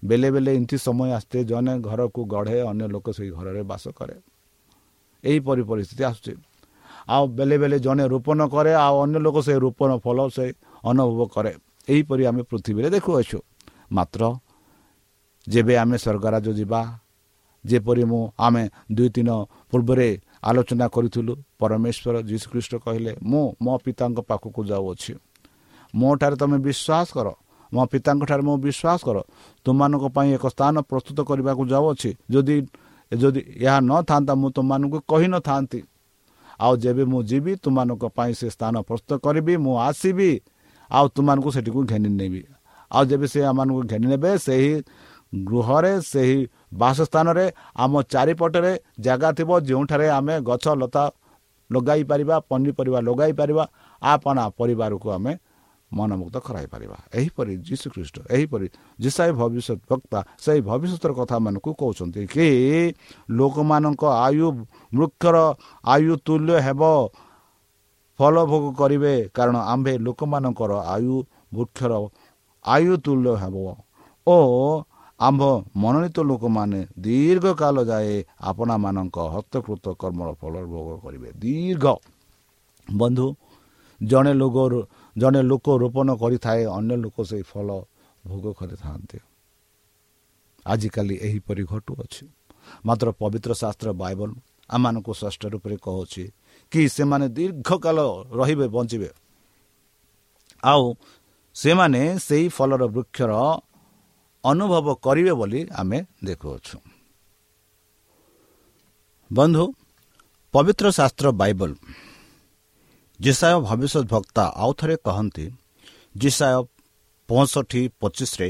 ବେଲେ 0.04 0.32
ବେଲେ 0.32 0.56
ଏମିତି 0.56 0.78
ସମୟ 0.78 1.10
ଆସିଥାଏ 1.12 1.44
ଜଣେ 1.44 1.74
ଘରକୁ 1.80 2.22
ଗଢ଼େ 2.26 2.62
ଅନ୍ୟ 2.62 2.88
ଲୋକ 2.88 3.08
ସେଇ 3.12 3.30
ଘରରେ 3.30 3.62
ବାସ 3.64 3.88
କରେ। 3.90 4.16
ଏହିପରି 5.24 5.62
ପରିସ୍ଥିତି 5.64 6.04
ଆସୁଛି। 6.04 6.34
ଆଉ 7.10 7.28
ବେଲେ 7.28 7.58
ବେଲେ 7.58 7.80
ଜଣେ 7.80 8.04
ରୋପଣ 8.08 8.40
କରେ 8.48 8.74
ଆଉ 8.74 8.96
ଅନ୍ୟ 9.04 9.18
ଲୋକ 9.20 9.38
ସେ 9.42 9.54
ରୋପଣ 9.60 9.98
ଫଳ 9.98 10.18
ସେ 10.30 10.54
ଅନୁଭବ 10.86 11.20
କରେ। 11.36 11.54
ଏହିପରି 11.90 12.24
ଆମେ 12.26 12.42
ପୃଥିବୀରେ 12.44 12.90
ଦେଖୁଅଛୁ। 12.90 13.40
ମାତ୍ର 13.92 14.22
ଯେବେ 15.48 15.74
ଆମେ 15.78 15.98
ସ୍ୱର୍ଗରାଜ 15.98 16.48
ଯିବା 16.60 16.82
ଯେପରି 17.66 18.04
ମୁଁ 18.04 18.22
ଆମେ 18.38 18.64
ଦୁଇ 18.92 19.10
ଦିନ 19.10 19.30
ପୂର୍ବରେ 19.72 20.10
ଆଲୋଚନା 20.44 20.86
କରିଥିଲୁ 20.88 21.34
ପରମେଶ୍ୱର 21.60 22.16
ଯୀଶୁଖ୍ରୀଷ୍ଟ 22.30 22.74
କହିଲେ 22.86 23.12
ମୁଁ 23.24 23.44
ମୋ 23.62 23.74
ପିତାଙ୍କ 23.84 24.20
ପାଖକୁ 24.30 24.62
ଯାଉଅଛି। 24.72 25.14
ମୋ 25.96 26.10
ଠାରେ 26.16 26.36
ତୁମେ 26.36 26.58
ବିଶ୍ୱାସ 26.68 27.08
କର। 27.16 27.28
ମୋ 27.74 27.84
ପିତାଙ୍କ 27.92 28.24
ଠାରେ 28.30 28.44
ମୁଁ 28.48 28.58
ବିଶ୍ୱାସ 28.66 29.00
କର। 29.08 29.18
ତୁମମାନଙ୍କ 29.66 30.06
ପାଇଁ 30.16 30.30
ଏକ 30.38 30.46
ସ୍ଥାନ 30.48 30.76
ପ୍ରସ୍ତୁତ 30.90 31.20
କରିବାକୁ 31.30 31.64
ଯାଉଅଛି। 31.74 32.12
ଯଦି 32.32 32.56
ଯଦି 33.12 33.42
ଏହା 33.66 33.78
ନଥାନ୍ତା 33.90 34.34
ମୁଁ 34.42 34.50
ତୁମମାନଙ୍କୁ 34.56 35.00
କହିନଥାନ୍ତି। 35.08 35.80
ଆଉ 36.60 36.74
ଯେବେ 36.84 37.04
ମୁଁ 37.12 37.22
ଯିବି 37.30 37.52
ତୁମମାନଙ୍କ 37.64 38.04
ପାଇଁ 38.18 38.32
ସେ 38.40 38.48
ସ୍ଥାନ 38.50 38.76
ପ୍ରସ୍ତୁତ 38.88 39.12
କରିବି 39.26 39.54
ମୁଁ 39.64 39.76
ଆସିବି 39.88 40.32
ଆଉ 40.92 41.06
ତୁମମାନଙ୍କୁ 41.16 41.50
ସେଠିକୁ 41.56 41.80
ଘେନି 41.92 42.10
ନେବି। 42.10 42.42
ଆଉ 42.92 43.04
ଯେବେ 43.06 43.28
ସେ 43.28 43.40
ଆମମାନଙ୍କୁ 43.52 43.82
ଘେନି 43.92 44.08
ନେବେ 44.08 44.32
ସେହି 44.38 44.72
ଗୃହରେ 45.44 45.94
ସେହି 46.04 46.40
ବାସସ୍ଥାନରେ 46.74 47.46
ଆମ 47.76 47.94
ଚାରିପଟରେ 48.14 48.72
ଜାଗା 49.00 49.30
ଥିବ 49.38 49.50
ଯେଉଁଠାରେ 49.68 50.08
ଆମେ 50.10 50.36
ଗଛ 50.42 50.66
ଲତା 50.82 51.04
ଲଗାଇ 51.70 52.04
ପାରିବା 52.04 52.36
ପନିପରିବା 52.50 53.00
ଲଗାଇ 53.02 53.34
ପାରିବା 53.34 53.64
ଆପଣା 54.02 54.44
ପରିବାରକୁ 54.60 55.08
ଆମେ 55.12 55.34
ମନମୁକ୍ତ 55.92 56.38
କରାଇପାରିବା 56.40 56.98
ଏହିପରି 57.16 57.54
ଯୀଶୁଖ୍ରୀଷ୍ଟ 57.68 58.16
ଏହିପରି 58.30 58.68
ଯିଶାଇ 59.00 59.32
ଭବିଷ୍ୟତ 59.40 59.80
ବକ୍ତା 59.90 60.20
ସେହି 60.44 60.62
ଭବିଷ୍ୟତର 60.62 61.12
କଥାମାନଙ୍କୁ 61.20 61.72
କହୁଛନ୍ତି 61.80 62.22
କି 62.28 62.48
ଲୋକମାନଙ୍କ 63.30 64.04
ଆୟୁ 64.26 64.48
ବୃକ୍ଷର 64.94 65.38
ଆୟୁ 65.86 66.14
ତୁଲ୍ୟ 66.26 66.52
ହେବ 66.68 66.82
ଫଳ 68.20 68.36
ଭୋଗ 68.46 68.66
କରିବେ 68.74 69.14
କାରଣ 69.34 69.56
ଆମ୍ଭେ 69.74 69.94
ଲୋକମାନଙ୍କର 70.06 70.72
ଆୟୁ 70.96 71.16
ବୃକ୍ଷର 71.54 71.94
ଆୟୁ 72.66 72.94
ତୁଲ୍ୟ 72.98 73.34
ହେବ। 73.42 73.56
ଓ 74.28 74.36
ଆମ୍ଭ 75.20 75.42
ମନୋନୀତ 75.76 76.18
ଲୋକମାନେ 76.30 76.80
ଦୀର୍ଘ 77.00 77.46
କାଳ 77.54 77.76
ଯାଏ 77.84 78.14
ଆପଣମାନଙ୍କ 78.42 79.18
ହସ୍ତକୃତ 79.34 79.86
କର୍ମର 80.02 80.30
ଫଳ 80.42 80.54
ଭୋଗ 80.72 80.90
କରିବେ। 81.04 81.30
ଦୀର୍ଘ। 81.42 81.86
ବନ୍ଧୁ 82.88 83.28
ଜଣେ 84.02 84.34
ଲୋକ 84.34 84.58
ଜଣେ 85.16 85.42
ଲୋକ 85.42 85.66
ରୋପଣ 85.82 86.08
କରିଥାଏ 86.22 86.62
ଅନ୍ୟ 86.78 86.96
ଲୋକ 87.04 87.18
ସେଇ 87.30 87.44
ଫଳ 87.52 87.68
ଭୋଗ 88.28 88.46
କରିଥାନ୍ତି। 88.60 89.18
ଆଜିକାଲି 90.66 91.16
ଏହିପରି 91.28 91.64
ଘଟୁଅଛି। 91.64 92.24
ମାତ୍ର 92.86 93.08
ପବିତ୍ର 93.22 93.52
ଶାସ୍ତ୍ର 93.62 93.88
ବାଇବଲ 94.02 94.30
ଆମମାନଙ୍କୁ 94.70 95.12
ଷଷ୍ଠ 95.22 95.42
ରୂପରେ 95.54 95.76
କହୁଛି 95.78 96.24
କି 96.72 96.82
ସେମାନେ 96.90 97.28
ଦୀର୍ଘକାଳ 97.30 97.98
ରହିବେ 98.32 98.68
ବଞ୍ଚିବେ। 98.68 99.10
ଆଉ 100.64 100.84
ସେମାନେ 101.58 102.02
ସେଇ 102.26 102.46
ଫଳର 102.56 102.84
ବୃକ୍ଷର 102.96 103.34
ଅନୁଭବ 104.44 104.88
କରିବେ 105.06 105.34
ବୋଲି 105.40 105.62
ଆମେ 105.82 106.00
ଦେଖୁଅଛୁ। 106.28 106.78
ବନ୍ଧୁ 109.32 109.64
ପବିତ୍ର 110.54 110.86
ଶାସ୍ତ୍ର 110.98 111.28
ବାଇବଲ 111.42 111.72
ଜିସାୟ 113.20 113.56
ଭବିଷ୍ୟତ 113.68 114.06
ଭକ୍ତା 114.14 114.44
ଆଉ 114.64 114.72
ଥରେ 114.80 114.96
କହନ୍ତି 115.08 115.46
ଜିସାୟ 116.16 116.56
ପଞ୍ଚଷଠି 117.30 117.82
ପଚିଶରେ 118.02 118.50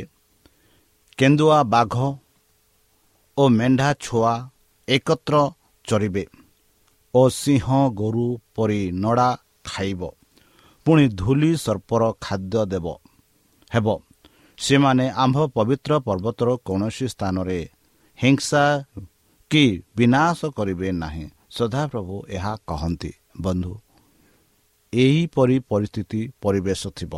କେନ୍ଦୁଆ 1.18 1.60
ବାଘ 1.74 1.96
ଓ 3.38 3.44
ମେଣ୍ଢା 3.58 3.90
ଛୁଆ 4.04 4.34
ଏକତ୍ର 4.88 5.36
ଚରିବେ 5.86 6.24
ଓ 7.14 7.22
ସିଂହ 7.34 7.66
ଗୋରୁ 8.00 8.28
ପରି 8.56 8.82
ନଡ଼ା 9.04 9.30
ଖାଇବ। 9.66 10.02
ପୁଣି 10.88 11.06
ଧୂଲି 11.20 11.52
ସର୍ପର 11.56 12.02
ଖାଦ୍ୟ 12.22 12.66
ଦେବ। 12.66 12.88
ହେବ। 13.72 13.88
ସେମାନେ 14.58 15.06
ଆମ୍ଭ 15.24 15.38
ପବିତ୍ର 15.48 15.92
ପର୍ବତର 16.00 16.50
କୌଣସି 16.66 17.08
ସ୍ଥାନରେ 17.08 17.60
ହିଂସା 18.20 18.64
କି 19.52 19.64
ବିନାଶ 19.96 20.40
କରିବେ 20.58 20.90
ନାହିଁ। 20.92 21.26
ସଦାପ୍ରଭୁ 21.52 22.16
ଏହା 22.30 22.54
କହନ୍ତି। 22.68 23.12
ବନ୍ଧୁ 23.42 23.74
ଏହିପରି 24.94 25.58
ପରିସ୍ଥିତି 25.70 26.22
ପରିବେଶ 26.42 26.82
ଥିବ 26.96 27.14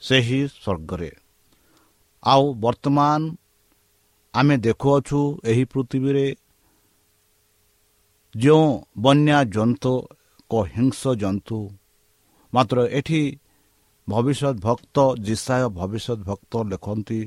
ସେହି 0.00 0.40
ସ୍ୱର୍ଗରେ। 0.54 1.10
ଆଉ 2.22 2.44
ବର୍ତ୍ତମାନ 2.54 3.20
ଆମେ 4.34 4.56
ଦେଖୁଅଛୁ 4.56 5.20
ଏହି 5.44 5.64
ପୃଥିବୀରେ 5.64 6.26
ଯେଉଁ 8.34 8.68
ବନ୍ୟା 8.98 9.38
ଜନ୍ତୁ 9.54 9.92
ଏକ 10.40 10.52
ହିଂସ 10.74 11.00
ଜନ୍ତୁ 11.14 11.58
ମାତ୍ର 12.52 12.78
ଏଠି 12.90 13.22
ଭବିଷ୍ୟତ 14.08 14.54
ଭକ୍ତ 14.60 14.96
ଜିସାୟ 15.26 15.64
ଭବିଷ୍ୟତ 15.72 16.18
ଭକ୍ତ 16.28 16.52
ଲେଖନ୍ତି 16.70 17.20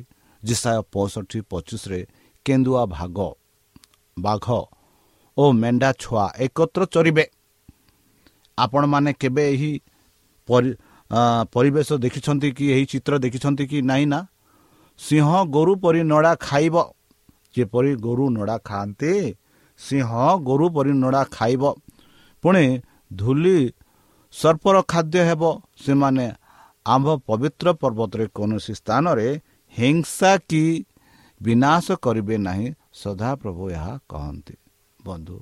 ଜିସାୟ 0.44 0.80
ପଞ୍ଚଷଠି 0.92 1.40
ପଚିଶରେ 1.52 2.00
କେନ୍ଦୁଆ 2.46 2.84
ଭାଗ 2.92 3.18
ବାଘ 4.18 4.46
ଓ 5.38 5.44
ମେଣ୍ଢା 5.54 5.90
ଛୁଆ 6.00 6.26
ଏକତ୍ର 6.46 6.82
ଚରିବେ 6.88 7.26
ଆପଣମାନେ 8.58 9.12
କେବେ 9.22 9.44
ଏହି 9.54 9.72
ପରିବେଶ 11.54 11.90
ଦେଖିଛନ୍ତି 11.98 12.50
କି 12.58 12.66
ଏହି 12.74 12.86
ଚିତ୍ର 12.92 13.14
ଦେଖିଛନ୍ତି 13.20 13.66
କି 13.68 13.80
ନାହିଁ 13.84 14.06
ନା 14.06 14.20
ସିଂହ 15.00 15.30
ଗୋରୁ 15.48 15.74
ପରି 15.84 16.02
ନଡ଼ା 16.04 16.34
ଖାଇବ 16.42 16.76
ଯେପରି 17.56 17.92
ଗୋରୁ 17.98 18.26
ନଡ଼ା 18.30 18.58
ଖାଆନ୍ତି 18.66 19.12
ସିଂହ 19.80 20.10
ଗୋରୁ 20.42 20.66
ପରି 20.70 20.92
ନଡ଼ା 20.94 21.22
ଖାଇବ 21.32 21.64
ପୁଣି 22.44 22.66
ଧୂଲି 23.12 23.58
ସର୍ପର 24.36 24.76
ଖାଦ୍ୟ 24.92 25.20
ହେବ। 25.30 25.44
ସେମାନେ 25.84 26.26
ଆମ୍ଭ 26.86 27.08
ପବିତ୍ର 27.28 27.68
ପର୍ବତରେ 27.82 28.26
କୌଣସି 28.38 28.74
ସ୍ଥାନରେ 28.82 29.28
ହିଂସା 29.76 30.32
କି 30.50 30.64
ବିନାଶ 31.42 31.86
କରିବେ 32.06 32.36
ନାହିଁ 32.48 32.68
ସଦାପ୍ରଭୁ 33.02 33.64
ଏହା 33.78 33.94
କହନ୍ତି। 34.12 34.56
ବନ୍ଧୁ 35.00 35.38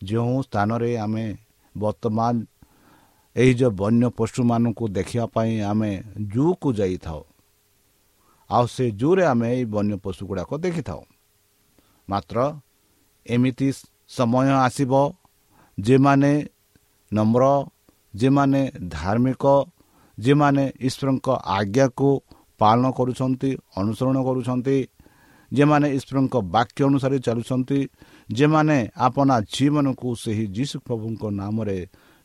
ଯେଉଁ 0.00 0.36
ସ୍ଥାନରେ 0.48 0.90
ଆମେ 1.04 1.26
ବର୍ତ୍ତମାନ 1.74 2.34
ଏହି 3.36 3.52
ଯେଉଁ 3.60 3.72
ବନ୍ୟ 3.80 4.04
ପଶୁମାନଙ୍କୁ 4.18 4.84
ଦେଖିବା 4.96 5.26
ପାଇଁ 5.34 5.52
ଆମେ 5.70 5.92
ଜୁକୁ 6.32 6.68
ଯାଇଥାଉ 6.78 7.22
ଆଉ 8.50 8.64
ସେ 8.74 8.84
ଜୁରେ 9.00 9.24
ଆମେ 9.32 9.46
ଏଇ 9.54 9.64
ବନ୍ୟ 9.74 9.94
ପଶୁ 10.04 10.22
ଗୁଡ଼ାକ 10.28 10.50
ଦେଖିଥାଉ। 10.64 11.02
ମାତ୍ର 12.08 12.36
ଏମିତି 13.26 13.68
ସମୟ 14.16 14.46
ଆସିବ 14.66 14.92
ଯେମାନେ 15.78 16.32
ନମ୍ର 17.12 17.44
ଯେମାନେ 18.14 18.62
ଧାର୍ମିକ 18.88 19.44
ଯେମାନେ 20.18 20.64
ଈଶ୍ୱରଙ୍କ 20.80 21.26
ଆଜ୍ଞାକୁ 21.56 22.10
ପାଳନ 22.60 22.84
କରୁଛନ୍ତି 22.98 23.50
ଅନୁସରଣ 23.76 24.16
କରୁଛନ୍ତି 24.28 24.76
ଯେମାନେ 25.52 25.86
ଈଶ୍ୱରଙ୍କ 25.96 26.34
ବାକ୍ୟ 26.48 26.80
ଅନୁସାରେ 26.84 27.16
ଚାଲୁଛନ୍ତି 27.26 27.78
ଯେମାନେ 28.30 28.78
ଆପଣା 28.98 29.36
ଜୀବନକୁ 29.54 30.08
ସେହି 30.22 30.44
ଯୀଶୁ 30.56 30.76
ପ୍ରଭୁଙ୍କ 30.86 31.22
ନାମରେ 31.32 31.78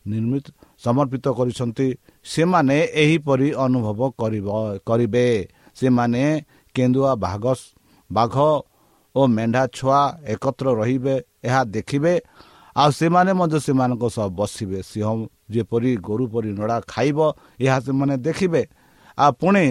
ନିର୍ମିତ 0.06 0.46
ସମର୍ପିତ 0.84 1.26
କରିଛନ୍ତି 1.38 1.88
ସେମାନେ 2.26 2.78
ଏହିପରି 2.96 3.50
ଅନୁଭବ 3.58 4.00
କରିବେ 4.88 5.28
ସେମାନେ 5.78 6.24
କେନ୍ଦୁଆ 6.76 7.12
ବାଘ 7.18 7.46
ବାଘ 8.10 8.36
ଓ 9.16 9.22
ମେଣ୍ଢା 9.28 9.64
ଛୁଆ 9.74 10.00
ଏକତ୍ର 10.34 10.66
ରହିବେ 10.74 11.16
ଏହା 11.44 11.62
ଦେଖିବେ 11.76 12.14
ଆଉ 12.76 12.90
ସେମାନେ 12.92 13.32
ମଧ୍ୟ 13.40 13.58
ସେମାନଙ୍କ 13.66 14.04
ସହ 14.10 14.28
ବସିବେ 14.34 14.80
ସିଂହ 14.84 15.10
ଯେପରି 15.50 15.92
ଗୋରୁ 15.98 16.26
ପରି 16.28 16.50
ନଡ଼ା 16.54 16.78
ଖାଇବ 16.88 17.20
ଏହା 17.60 17.80
ସେମାନେ 17.80 18.16
ଦେଖିବେ। 18.18 18.64
ଆଉ 19.18 19.32
ପୁଣି 19.32 19.66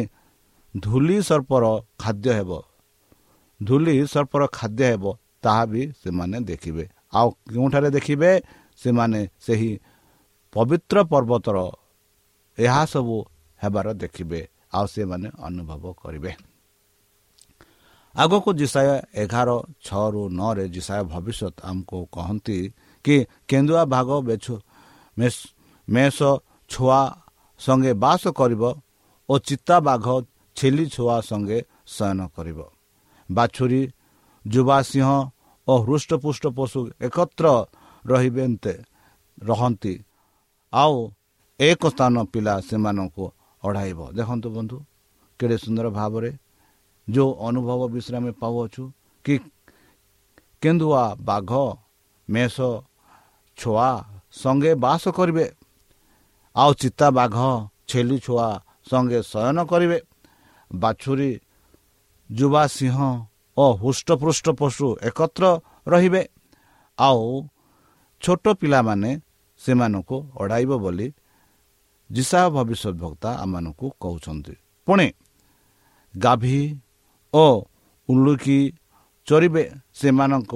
ଧୂଲି 0.76 1.17
ସର୍ପର 1.23 1.64
ଖାଦ୍ୟ 1.99 2.29
ହେବ। 2.33 2.50
ଧୂଲି 3.62 3.95
ସର୍ପର 4.07 4.43
ଖାଦ୍ୟ 4.52 4.83
ହେବ 4.83 5.05
ତାହା 5.43 5.64
ବି 5.67 5.83
ସେମାନେ 6.02 6.38
ଦେଖିବେ। 6.40 6.85
ଆଉ 7.14 7.29
କେଉଁଠାରେ 7.31 7.90
ଦେଖିବେ? 7.90 8.31
ସେମାନେ 8.77 9.20
ସେହି 9.40 9.70
ପବିତ୍ର 10.53 10.97
ପର୍ବତର 11.05 11.59
ଏହା 12.59 12.83
ସବୁ 12.87 13.16
ହେବାର 13.61 13.87
ଦେଖିବେ 13.92 14.40
ଆଉ 14.75 14.87
ସେମାନେ 14.87 15.29
ଅନୁଭବ 15.38 15.85
କରିବେ। 15.92 16.33
ଆଗକୁ 18.14 18.51
ଜିସାୟ 18.53 18.88
ଏଗାର 19.14 19.51
ଛଅରୁ 19.85 20.23
ନଅରେ 20.29 20.64
ଜିସାୟ 20.68 21.03
ଭବିଷ୍ୟତ 21.05 21.55
ଆମକୁ 21.62 21.99
କହନ୍ତି 22.12 22.59
କି 23.05 23.16
କେନ୍ଦୁଆ 23.49 23.83
ଭାଗ 23.85 24.09
ବେଛୁ 24.20 24.55
ମେଷ 25.94 26.18
ଛୁଆ 26.70 27.00
ସଙ୍ଗେ 27.61 27.92
ବାସ 28.05 28.22
କରିବ 28.38 28.62
ଓ 29.28 29.35
ଚିତା 29.48 29.76
ବାଘ 29.87 30.07
ଛେଲି 30.57 30.85
ଛୁଆ 30.94 31.16
ସଙ୍ଗେ 31.31 31.59
ଶୟନ 31.94 32.20
କରିବ। 32.37 32.59
ବାଛୁରୀ 33.28 33.83
ଯୁବା 34.44 34.78
ସିଂହ 34.90 35.11
ଓ 35.68 35.72
ହୃଷ୍ଟପୃଷ୍ଟ 35.87 36.44
ପଶୁ 36.57 36.81
ଏକତ୍ର 37.07 37.46
ରହିବେ 38.05 38.44
ରହନ୍ତି। 39.38 39.94
ଆଉ 40.72 40.96
ଏକ 41.61 41.83
ସ୍ଥାନ 41.94 42.14
ପିଲା 42.33 42.55
ସେମାନଙ୍କୁ 42.68 43.24
ଅଢ଼ାଇବ। 43.62 44.00
ଦେଖନ୍ତୁ 44.18 44.48
ବନ୍ଧୁ 44.57 44.76
କେଡ଼େ 45.40 45.57
ସୁନ୍ଦର 45.64 45.87
ଭାବରେ 45.98 46.31
ଯେଉଁ 47.09 47.31
ଅନୁଭବ 47.48 47.81
ବିଷୟରେ 47.94 48.16
ଆମେ 48.20 48.33
ପାଉଅଛୁ 48.42 48.83
କି 49.24 49.35
କେନ୍ଦୁଆ 50.62 51.05
ବାଘ 51.20 51.50
ମେଷ 52.28 52.57
ଛୁଆ 53.59 53.88
ସଙ୍ଗେ 54.33 54.72
ବାସ 54.85 55.02
କରିବେ 55.18 55.44
ଆଉ 56.57 56.71
ଚିତା 56.81 57.07
ବାଘ 57.17 57.37
ଛେଲି 57.88 58.19
ଛୁଆ 58.25 58.49
ସଙ୍ଗେ 58.91 59.21
ଶୟନ 59.23 59.59
କରିବେ। 59.71 59.99
ବାଛୁରୀ 60.71 61.31
ଯୁବା 62.31 62.62
ସିଂହ 62.77 62.99
ଓ 63.57 63.65
ହୃଷ୍ଟପୃଷ୍ଟ 63.83 64.47
ପଶୁ 64.61 64.87
ଏକତ୍ର 65.09 65.45
ରହିବେ। 65.88 66.23
ଆଉ 66.99 67.25
ଛୋଟ 68.23 68.45
ପିଲାମାନେ 68.61 69.11
ସେମାନଙ୍କୁ 69.61 70.17
ଅଡ଼ାଇବ 70.41 70.71
ବୋଲି 70.85 71.09
ଜିସା 72.11 72.41
ଭବିଷ୍ୟତ 72.55 72.95
ବକ୍ତା 73.03 73.31
ଆମମାନଙ୍କୁ 73.43 73.87
କହୁଛନ୍ତି। 74.03 74.55
ପୁଣି 74.87 75.09
ଗାଭୀ 76.15 76.61
ଓ 77.35 77.47
ଉଲୁକି 78.09 78.59
ଚରିବେ 79.27 79.65
ସେମାନଙ୍କ 79.95 80.53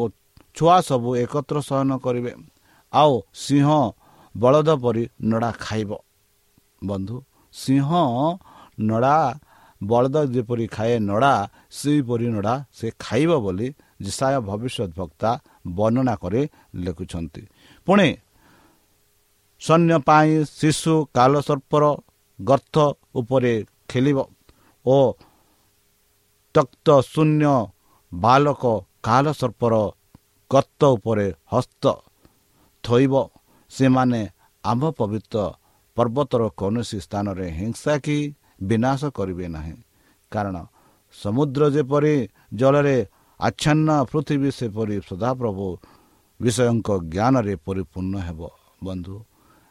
ଛୁଆ 0.56 0.76
ସବୁ 0.88 1.08
ଏକତ୍ର 1.24 1.56
ଶୟନ 1.68 1.90
କରିବେ। 2.04 2.32
ଆଉ 2.92 3.12
ସିଂହ 3.34 3.68
ବଳଦ 4.42 4.68
ପରି 4.82 5.04
ନଡ଼ା 5.30 5.50
ଖାଇବ। 5.64 5.90
ବନ୍ଧୁ 6.82 7.16
ସିଂହ 7.54 7.90
ନଡ଼ା 8.88 9.16
ବଳଦ 9.80 10.16
ଯେପରି 10.34 10.66
ଖାଏ 10.76 10.94
ନଡ଼ା 11.08 11.34
ସେହିପରି 11.78 12.26
ନଡ଼ା 12.34 12.54
ସେ 12.78 12.86
ଖାଇବ 13.04 13.30
ବୋଲି 13.44 13.68
ଜିସାୟ 14.04 14.36
ଭବିଷ୍ୟତ 14.48 14.90
ବକ୍ତା 15.00 15.30
ବର୍ଣ୍ଣନା 15.76 16.14
କରି 16.22 16.42
ଲେଖୁଛନ୍ତି। 16.84 17.42
ପୁଣି 17.86 18.08
ସୈନ୍ୟ 19.62 19.96
ପାଇଁ 20.08 20.30
ଶିଶୁ 20.58 20.94
କାଲସର୍ପର 21.16 21.84
ଗର୍ଥ 22.38 22.74
ଉପରେ 23.20 23.54
ଖେଳିବ 23.90 24.18
ଓ 24.86 24.96
ତକ୍ତ 26.54 26.86
ଶୂନ୍ୟ 27.12 27.54
ବାଲକ 28.12 28.64
କାଲସର୍ପର 29.06 29.74
ଗର୍ତ୍ତ 30.50 30.82
ଉପରେ 30.96 31.26
ହସ୍ତ 31.52 31.84
ଥୋଇବ। 32.84 33.14
ସେମାନେ 33.70 34.20
ଆମ୍ଭ 34.64 34.84
ପବିତ୍ର 34.98 35.36
ପର୍ବତର 35.96 36.42
କୌଣସି 36.60 36.98
ସ୍ଥାନରେ 37.00 37.46
ହିଂସା 37.58 37.94
କି 38.04 38.18
ବିନାଶ 38.62 39.00
କରିବେ 39.16 39.46
ନାହିଁ। 39.48 39.76
କାରଣ 40.32 40.56
ସମୁଦ୍ର 41.14 41.62
ଯେପରି 41.74 42.14
ଜଳରେ 42.52 42.96
ଆଚ୍ଛନ୍ନ 43.40 43.88
ପୃଥିବୀ 44.10 44.50
ସେପରି 44.58 44.96
ସଦାପ୍ରଭୁ 45.08 45.66
ବିଷୟଙ୍କ 46.40 46.88
ଜ୍ଞାନରେ 47.14 47.54
ପରିପୂର୍ଣ୍ଣ 47.66 48.14
ହେବ। 48.28 48.40
ବନ୍ଧୁ 48.84 49.16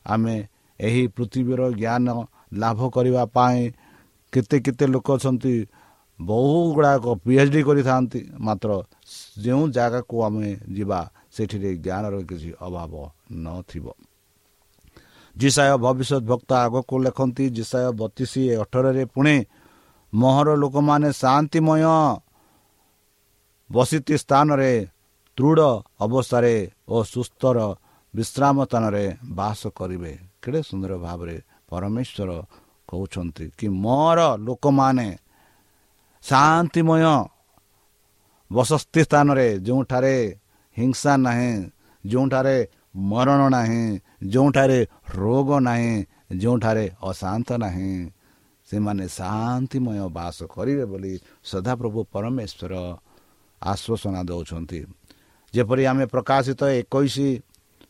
ଆମେ 0.05 0.35
ଏହି 0.79 1.03
ପୃଥିବୀର 1.15 1.61
ଜ୍ଞାନ 1.81 2.07
ଲାଭ 2.53 2.79
କରିବା 2.95 3.23
ପାଇଁ 3.35 3.61
କେତେ 4.33 4.57
କେତେ 4.65 4.85
ଲୋକ 4.93 5.07
ଅଛନ୍ତି 5.17 5.53
ବହୁ 6.19 6.57
ଗୁଡ଼ାକ 6.75 7.05
ପି 7.23 7.33
ଏଚ୍ 7.41 7.51
ଡି 7.53 7.61
କରିଥାନ୍ତି। 7.67 8.19
ମାତ୍ର 8.39 8.69
ଯେଉଁ 9.43 9.63
ଜାଗାକୁ 9.77 10.15
ଆମେ 10.27 10.49
ଯିବା 10.75 10.99
ସେଠିରେ 11.35 11.71
ଜ୍ଞାନର 11.85 12.15
କିଛି 12.29 12.49
ଅଭାବ 12.67 12.93
ନଥିବ। 13.45 13.85
ଜିସାୟ 15.35 15.71
ଭବିଷ୍ୟତ 15.83 16.23
ଭକ୍ତ 16.29 16.49
ଆଗକୁ 16.65 16.95
ଲେଖନ୍ତି 17.05 17.45
ଜିସାୟ 17.57 17.87
ବତିଶ 17.99 18.33
ଅଠରରେ 18.63 19.03
ପୁଣି 19.13 19.35
ମହର 20.13 20.47
ଲୋକମାନେ 20.61 21.09
ଶାନ୍ତିମୟ 21.23 21.83
ବସିତି 23.69 24.15
ସ୍ଥାନରେ 24.23 24.71
ଦୃଢ଼ 25.37 25.69
ଅବସ୍ଥାରେ 26.05 26.55
ଓ 26.87 26.97
ସୁସ୍ଥର 27.13 27.57
ବିଶ୍ରାମ 28.13 28.55
ସ୍ଥାନରେ 28.65 29.05
ବାସ 29.37 29.61
କରିବେ। 29.77 30.13
କେଡ଼େ 30.41 30.59
ସୁନ୍ଦର 30.69 30.91
ଭାବରେ 31.05 31.35
ପରମେଶ୍ୱର 31.69 32.29
କହୁଛନ୍ତି 32.89 33.45
କି 33.57 33.67
ମୋର 33.83 34.19
ଲୋକମାନେ 34.45 35.09
ଶାନ୍ତିମୟ 36.23 37.03
ବସସ୍ତି 38.51 39.01
ସ୍ଥାନରେ 39.07 39.47
ଯେଉଁଠାରେ 39.65 40.15
ହିଂସା 40.77 41.13
ନାହିଁ 41.25 41.51
ଯେଉଁଠାରେ 42.03 42.57
ମରଣ 43.11 43.41
ନାହିଁ 43.55 43.83
ଯେଉଁଠାରେ 44.33 44.79
ରୋଗ 45.17 45.49
ନାହିଁ 45.67 45.93
ଯେଉଁଠାରେ 46.41 46.85
ଅଶାନ୍ତ 47.09 47.49
ନାହିଁ 47.63 47.91
ସେମାନେ 48.67 49.05
ଶାନ୍ତିମୟ 49.17 49.99
ବାସ 50.17 50.37
କରିବେ 50.53 50.85
ବୋଲି 50.91 51.13
ସଦାପ୍ରଭୁ 51.51 51.99
ପରମେଶ୍ୱର 52.13 52.73
ଆଶ୍ୱାସନା 53.61 54.21
ଦେଉଛନ୍ତି। 54.29 54.79
ଯେପରି 55.53 55.83
ଆମେ 55.91 56.05
ପ୍ରକାଶିତ 56.13 56.61
ଏକୋଇଶ 56.79 57.15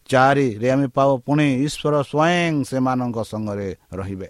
ଚାରିରେ 0.09 0.67
ଆମେ 0.73 0.87
ପାଉ 0.95 1.11
ପୁଣି 1.25 1.47
ଈଶ୍ୱର 1.65 1.95
ସ୍ୱୟଂ 2.11 2.53
ସେମାନଙ୍କ 2.69 3.17
ସଙ୍ଗରେ 3.31 3.69
ରହିବେ 3.99 4.29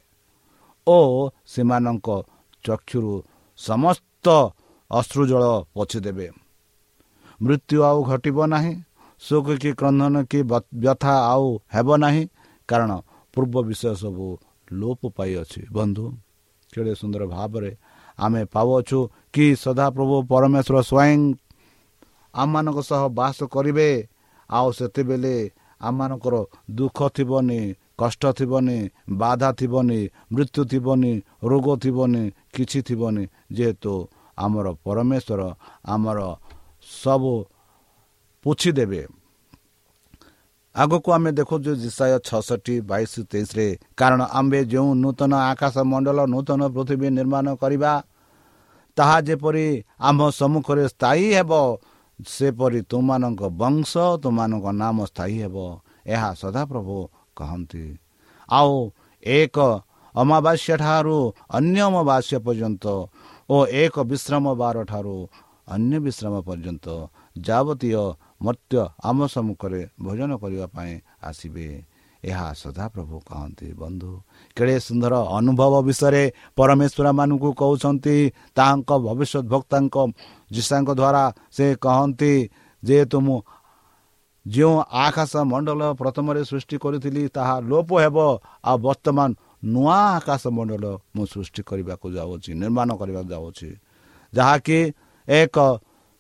ଓ 0.88 0.98
ସେମାନଙ୍କ 1.54 2.08
ଚକ୍ଷୁରୁ 2.66 3.14
ସମସ୍ତ 3.60 4.26
ଅଶ୍ରୁଜଳ 4.92 5.44
ପୋଛିଦେବେ। 5.76 6.28
ମୃତ୍ୟୁ 7.42 7.78
ଆଉ 7.90 8.00
ଘଟିବ 8.10 8.38
ନାହିଁ 8.54 8.74
ସୁଖ 9.22 9.48
କି 9.62 9.72
କ୍ରନ୍ଧନ 9.80 10.16
କି 10.32 10.40
ବ୍ୟଥା 10.84 11.14
ଆଉ 11.34 11.48
ହେବ 11.76 11.90
ନାହିଁ 12.04 12.24
କାରଣ 12.70 12.92
ପୂର୍ବ 13.34 13.56
ବିଷୟ 13.68 13.94
ସବୁ 14.02 14.28
ଲୋପ 14.72 15.02
ପାଇଅଛି। 15.18 15.62
ବନ୍ଧୁ 15.76 16.06
କେଡ଼େ 16.74 16.94
ସୁନ୍ଦର 17.02 17.24
ଭାବରେ 17.36 17.72
ଆମେ 18.18 18.42
ପାଉଅଛୁ 18.54 19.00
କି 19.34 19.46
ସଦାପ୍ରଭୁ 19.64 20.16
ପରମେଶ୍ୱର 20.32 20.78
ସ୍ୱୟଂ 20.90 21.22
ଆମମାନଙ୍କ 22.34 22.80
ସହ 22.90 23.02
ବାସ 23.18 23.38
କରିବେ 23.54 23.90
ଆଉ 24.50 24.68
ସେତେବେଳେ 24.78 25.36
ଆମମାନଙ୍କର 25.82 26.36
ଦୁଃଖ 26.78 27.00
ଥିବନି 27.16 27.60
କଷ୍ଟ 27.98 28.24
ଥିବନି 28.38 28.78
ବାଧା 29.12 29.50
ଥିବନି 29.60 30.00
ମୃତ୍ୟୁ 30.34 30.62
ଥିବନି 30.72 31.14
ରୋଗ 31.44 31.68
ଥିବନି 31.84 32.24
କିଛି 32.54 32.80
ଥିବନି 32.88 33.24
ଯେହେତୁ 33.52 33.94
ଆମର 34.38 34.68
ପରମେଶ୍ୱର 34.84 35.42
ଆମର 35.86 36.20
ସବୁ 36.86 37.34
ପୋଛିଦେବେ। 38.46 39.02
ଆଗକୁ 40.76 41.10
ଆମେ 41.18 41.32
ଦେଖୁଛୁ 41.40 41.72
ଜିସାୟ 41.84 42.14
ଛଅଷଠି 42.28 42.76
ବାଇଶ 42.90 43.14
ତେଇଶରେ 43.32 43.68
କାରଣ 44.00 44.22
ଆମ୍ଭେ 44.40 44.60
ଯେଉଁ 44.72 44.90
ନୂତନ 45.04 45.34
ଆକାଶ 45.52 45.76
ମଣ୍ଡଳ 45.92 46.20
ନୂତନ 46.34 46.62
ପୃଥିବୀ 46.76 47.08
ନିର୍ମାଣ 47.18 47.48
କରିବା 47.62 47.94
ତାହା 48.98 49.18
ଯେପରି 49.28 49.68
ଆମ 50.08 50.20
ସମ୍ମୁଖରେ 50.40 50.86
ସ୍ଥାୟୀ 50.94 51.28
ହେବ 51.38 51.52
ସେପରି 52.28 52.80
ତୁମମାନଙ୍କ 52.92 53.42
ବଂଶ 53.62 53.92
ତୁମମାନଙ୍କ 54.24 54.66
ନାମ 54.82 54.98
ସ୍ଥାୟୀ 55.12 55.38
ହେବ 55.44 55.56
ଏହା 56.14 56.30
ସଦାପ୍ରଭୁ 56.42 56.98
କହନ୍ତି। 57.38 57.86
ଆଉ 58.50 58.74
ଏକ 59.24 59.58
ଅମାବାସ୍ୟା 60.16 60.76
ଠାରୁ 60.84 61.18
ଅନ୍ୟ 61.58 61.80
ଅମାବାସ୍ୟା 61.90 62.38
ପର୍ଯ୍ୟନ୍ତ 62.46 62.86
ଓ 63.50 63.58
ଏକ 63.84 63.96
ବିଶ୍ରାମ 64.12 64.46
ବାର 64.62 64.78
ଠାରୁ 64.92 65.18
ଅନ୍ୟ 65.68 65.98
ବିଶ୍ରାମ 66.06 66.34
ପର୍ଯ୍ୟନ୍ତ 66.48 66.86
ଯାବତୀୟ 67.48 68.04
ମର୍ତ୍ତ୍ୟ 68.46 68.80
ଆମ 69.10 69.18
ସମ୍ମୁଖରେ 69.34 69.82
ଭୋଜନ 70.04 70.32
କରିବା 70.42 70.68
ପାଇଁ 70.76 70.94
ଆସିବେ। 71.24 71.68
ଏହା 72.24 72.48
ସଦାପ୍ରଭୁ 72.58 73.16
କହନ୍ତି 73.30 73.68
ବନ୍ଧୁ 73.82 74.12
କେଡ଼େ 74.58 74.78
ସୁନ୍ଦର 74.88 75.14
ଅନୁଭବ 75.38 75.74
ବିଷୟରେ 75.88 76.24
ପରମେଶ୍ୱର 76.58 77.08
ମାନଙ୍କୁ 77.20 77.50
କହୁଛନ୍ତି। 77.62 78.16
ତାହାଙ୍କ 78.58 78.90
ଭବିଷ୍ୟତ 79.06 79.46
ଭକ୍ତାଙ୍କ 79.54 79.96
ଯୀଶାଙ୍କ 80.54 80.90
ଦ୍ୱାରା 81.00 81.24
ସେ 81.56 81.66
କହନ୍ତି 81.86 82.34
ଯେହେତୁ 82.84 83.18
ମୁଁ 83.26 83.38
ଯେଉଁ 84.46 84.76
ଆକାଶ 85.06 85.34
ମଣ୍ଡଳ 85.52 85.82
ପ୍ରଥମରେ 86.02 86.42
ସୃଷ୍ଟି 86.50 86.76
କରିଥିଲି 86.84 87.24
ତାହା 87.36 87.56
ଲୋପ 87.70 87.90
ହେବ। 88.04 88.18
ଆଉ 88.70 88.78
ବର୍ତ୍ତମାନ 88.86 89.30
ନୂଆ 89.74 90.00
ଆକାଶ 90.18 90.44
ମଣ୍ଡଳ 90.58 90.86
ମୁଁ 91.16 91.26
ସୃଷ୍ଟି 91.34 91.62
କରିବାକୁ 91.70 92.08
ଯାଉଛି 92.18 92.52
ନିର୍ମାଣ 92.62 92.90
କରିବାକୁ 93.00 93.30
ଯାଉଛି। 93.34 93.70
ଯାହାକି 94.34 94.80
ଏକ 95.28 95.58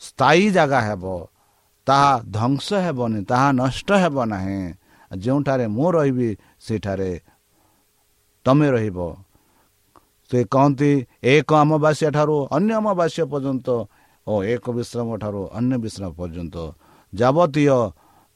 ସ୍ଥାୟୀ 0.01 0.45
ଜାଗା 0.51 0.79
ହେବ। 0.87 1.05
ତାହା 1.87 2.11
ଧ୍ୱଂସ 2.35 2.67
ହେବନି 2.85 3.19
ତାହା 3.29 3.47
ନଷ୍ଟ 3.51 3.89
ହେବ 4.03 4.15
ନାହିଁ। 4.25 4.59
ଯେଉଁଠାରେ 5.11 5.65
ମୁଁ 5.67 5.87
ରହିବି 5.95 6.29
ସେଠାରେ 6.59 7.11
ତମେ 8.45 8.67
ରହିବ। 8.75 8.99
ସେ 10.31 10.39
କହନ୍ତି 10.53 10.91
ଏକ 11.23 11.49
ଅମାବାସ୍ୟା 11.55 12.09
ଠାରୁ 12.17 12.35
ଅନ୍ୟ 12.51 12.71
ଅମାବାସ୍ୟା 12.81 13.23
ପର୍ଯ୍ୟନ୍ତ 13.33 13.67
ଓ 14.27 14.33
ଏକ 14.43 14.65
ବିଶ୍ରାମ 14.77 15.09
ଠାରୁ 15.21 15.41
ଅନ୍ୟ 15.57 15.75
ବିଶ୍ରାମ 15.85 16.11
ପର୍ଯ୍ୟନ୍ତ 16.19 16.55
ଯାବତୀୟ 17.13 17.77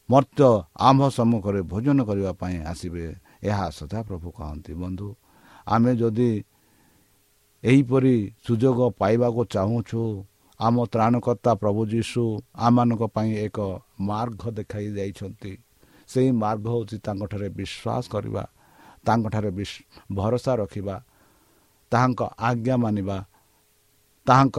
ମର୍ତ୍ତ୍ୟ 0.10 0.50
ଆମ୍ଭ 0.80 1.02
ସମ୍ମୁଖରେ 1.18 1.62
ଭୋଜନ 1.72 2.00
କରିବା 2.10 2.32
ପାଇଁ 2.42 2.58
ଆସିବେ। 2.72 3.06
ଏହା 3.44 3.66
ସଦାପ୍ରଭୁ 3.70 4.28
କହନ୍ତି। 4.38 4.72
ବନ୍ଧୁ 4.82 5.08
ଆମେ 5.68 5.92
ଯଦି 6.02 6.32
ଏହିପରି 7.64 8.16
ସୁଯୋଗ 8.46 8.80
ପାଇବାକୁ 9.00 9.42
ଚାହୁଁଛୁ 9.54 10.02
ଆମ 10.60 10.76
ତ୍ରାଣକର୍ତ୍ତା 10.93 11.52
ପ୍ରଭୁ 11.56 11.82
ଯୀଶୁ 11.86 12.24
ଆମମାନଙ୍କ 12.58 13.04
ପାଇଁ 13.15 13.32
ଏକ 13.45 13.58
ମାର୍ଗ 14.02 14.41
ଦେଖାଇ 14.58 14.88
ଯାଇଛନ୍ତି 14.98 15.54
ସେହି 16.10 16.30
ମାର୍ଗ 16.43 16.65
ହେଉଛି 16.74 16.98
ତାଙ୍କଠାରେ 17.06 17.48
ବିଶ୍ୱାସ 17.60 18.04
କରିବା 18.13 18.43
ତାଙ୍କଠାରେ 19.06 19.50
ଭରସା 20.15 20.54
ରଖିବା 20.62 20.95
ତାହାଙ୍କ 21.91 22.22
ଆଜ୍ଞା 22.39 22.76
ମାନିବା 22.78 23.17
ତାହାଙ୍କ 24.28 24.58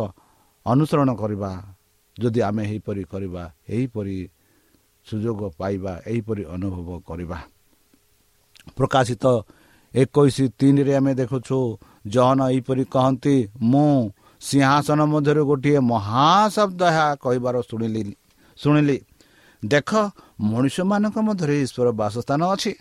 ଅନୁସରଣ 0.66 1.10
କରିବା 1.22 1.50
ଯଦି 2.16 2.40
ଆମେ 2.40 2.62
ଏହିପରି 2.64 3.02
କରିବା 3.04 3.42
ଏହିପରି 3.68 4.16
ସୁଯୋଗ 5.06 5.40
ପାଇବା 5.58 5.92
ଏହିପରି 6.06 6.42
ଅନୁଭବ 6.54 6.88
କରିବା। 7.08 7.38
ପ୍ରକାଶିତ 8.76 9.24
ଏକୋଇଶ 9.94 10.36
ତିନିରେ 10.58 10.92
ଆମେ 10.96 11.12
ଦେଖୁଛୁ 11.14 11.58
ଜହନ 12.06 12.40
ଏହିପରି 12.52 12.84
କହନ୍ତି 12.94 13.36
ମୁଁ 13.62 13.92
ସିଂହାସନ 14.40 15.00
ମଧ୍ୟରୁ 15.12 15.42
ଗୋଟିଏ 15.46 15.80
ମହାଶବ୍ଦ 15.84 16.80
ଏହା 16.90 17.06
କହିବାର 17.22 17.56
ଶୁଣିଲି 17.62 18.02
ଶୁଣିଲି 18.58 18.96
ଦେଖ 19.62 19.90
ମଣିଷମାନଙ୍କ 20.42 21.16
ମଧ୍ୟରେ 21.20 21.54
ଈଶ୍ୱର 21.64 21.88
ବାସସ୍ଥାନ 22.00 22.40
ଅଛି 22.54 22.72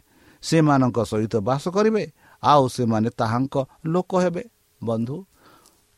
ସେମାନଙ୍କ 0.44 0.98
ସହିତ 1.04 1.34
ବାସ 1.44 1.64
କରିବେ 1.76 2.04
ଆଉ 2.44 2.64
ସେମାନେ 2.76 3.10
ତାହାଙ୍କ 3.20 3.56
ଲୋକ 3.86 4.12
ହେବେ 4.24 4.44
ବନ୍ଧୁ 4.82 5.16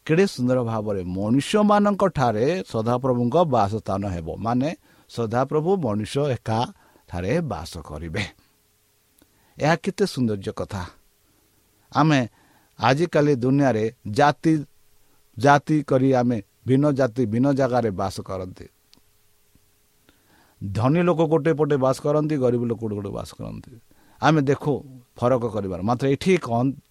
କେଡ଼େ 0.08 0.26
ସୁନ୍ଦର 0.28 0.60
ଭାବରେ 0.64 1.02
ମଣିଷମାନଙ୍କ 1.08 2.04
ଠାରେ 2.10 2.46
ସଦାପ୍ରଭୁଙ୍କ 2.66 3.36
ବାସସ୍ଥାନ 3.54 4.04
ହେବ 4.16 4.28
ମାନେ 4.38 4.70
ସଦାପ୍ରଭୁ 5.10 5.72
ମଣିଷ 5.78 6.14
ଏକାଠାରେ 6.36 7.34
ବାସ 7.52 7.74
କରିବେ 7.88 8.24
ଏହା 9.58 9.76
କେତେ 9.84 10.04
ସୌନ୍ଦର୍ଯ୍ୟ 10.14 10.52
କଥା 10.60 10.84
ଆମେ 11.92 12.20
ଆଜିକାଲି 12.80 13.34
ଦୁନିଆରେ 13.36 13.86
ଜାତି 14.10 14.52
ଜାତି 15.38 15.84
କରି 15.84 16.10
ଆମେ 16.14 16.38
ଭିନ୍ନ 16.68 16.86
ଜାତି 16.92 17.26
ଭିନ୍ନ 17.26 17.48
ଜାଗାରେ 17.54 17.92
ବାସ 17.92 18.16
କରନ୍ତି। 18.22 18.66
ଧନୀ 20.62 21.02
ଲୋକ 21.02 21.22
ଗୋଟେ 21.32 21.52
ପଟେ 21.54 21.76
ବାସ 21.78 21.98
କରନ୍ତି 22.06 22.36
ଗରିବ 22.38 22.64
ଲୋକ 22.66 22.80
ଗୋଟେ 22.82 22.96
ଗୋଟେ 22.96 23.12
ବାସ 23.18 23.30
କରନ୍ତି। 23.40 23.72
ଆମେ 24.22 24.42
ଦେଖୁ 24.42 24.74
ଫରକ 25.18 25.44
କରିବାର। 25.56 25.82
ମାତ୍ର 25.82 26.06
ଏଠି 26.14 26.34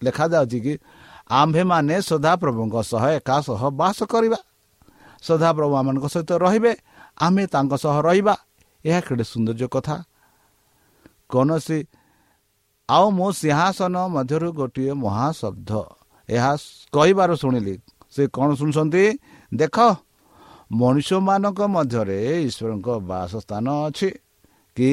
ଲେଖାଯାଉଛି 0.03 0.59
କି 0.59 0.73
ଆମ୍ଭେମାନେ 1.31 1.95
ସଦାପ୍ରଭୁଙ୍କ 2.01 2.75
ସହ 2.91 3.03
ଏକା 3.17 3.37
ସହ 3.47 3.61
ବାସ 3.71 3.99
କରିବା। 4.13 4.39
ସଦାପ୍ରଭୁ 5.23 5.73
ଆମମାନଙ୍କ 5.79 6.05
ସହିତ 6.13 6.31
ରହିବେ 6.45 6.73
ଆମେ 7.17 7.43
ତାଙ୍କ 7.47 7.73
ସହ 7.83 7.95
ରହିବା। 8.07 8.35
ଏହା 8.85 8.99
କେଡ଼େ 9.07 9.23
ସୌନ୍ଦର୍ଯ୍ୟ 9.23 9.67
କଥା। 9.75 9.95
କୌଣସି 11.29 11.79
ଆଉ 12.89 13.05
ମୁଁ 13.17 13.29
ସିଂହାସନ 13.31 13.95
ମଧ୍ୟରୁ 14.15 14.49
ଗୋଟିଏ 14.51 14.93
ମହାଶବ୍ଦ। 14.93 15.71
ଏହା 16.29 16.51
କହିବାର 16.91 17.31
ଶୁଣିଲି 17.35 17.75
ସେ 18.11 18.27
କ'ଣ 18.27 18.49
ଶୁଣୁଛନ୍ତି? 18.53 19.05
ଦେଖ 19.55 19.77
ମଣିଷମାନଙ୍କ 20.71 21.61
ମଧ୍ୟରେ 21.61 22.19
ଈଶ୍ୱରଙ୍କ 22.41 22.87
ବାସସ୍ଥାନ 23.11 23.67
ଅଛି। 23.87 24.09
କି 24.77 24.91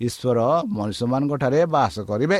ଈଶ୍ୱର 0.00 0.38
ମଣିଷମାନଙ୍କ 0.66 1.32
ଠାରେ 1.36 1.60
ବାସ 1.66 1.94
କରିବେ। 2.00 2.38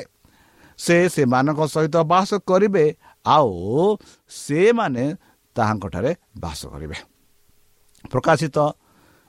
ସେ 0.79 0.97
ସେମାନଙ୍କ 1.09 1.61
ସହିତ 1.67 1.97
ବାସ 1.97 2.31
କରିବେ 2.49 2.85
ଆଉ 3.27 3.97
ସେମାନେ 4.29 5.05
ତାହାଙ୍କଠାରେ 5.57 6.11
ବାସ 6.41 6.61
କରିବେ। 6.67 6.97
ପ୍ରକାଶିତ 8.13 8.59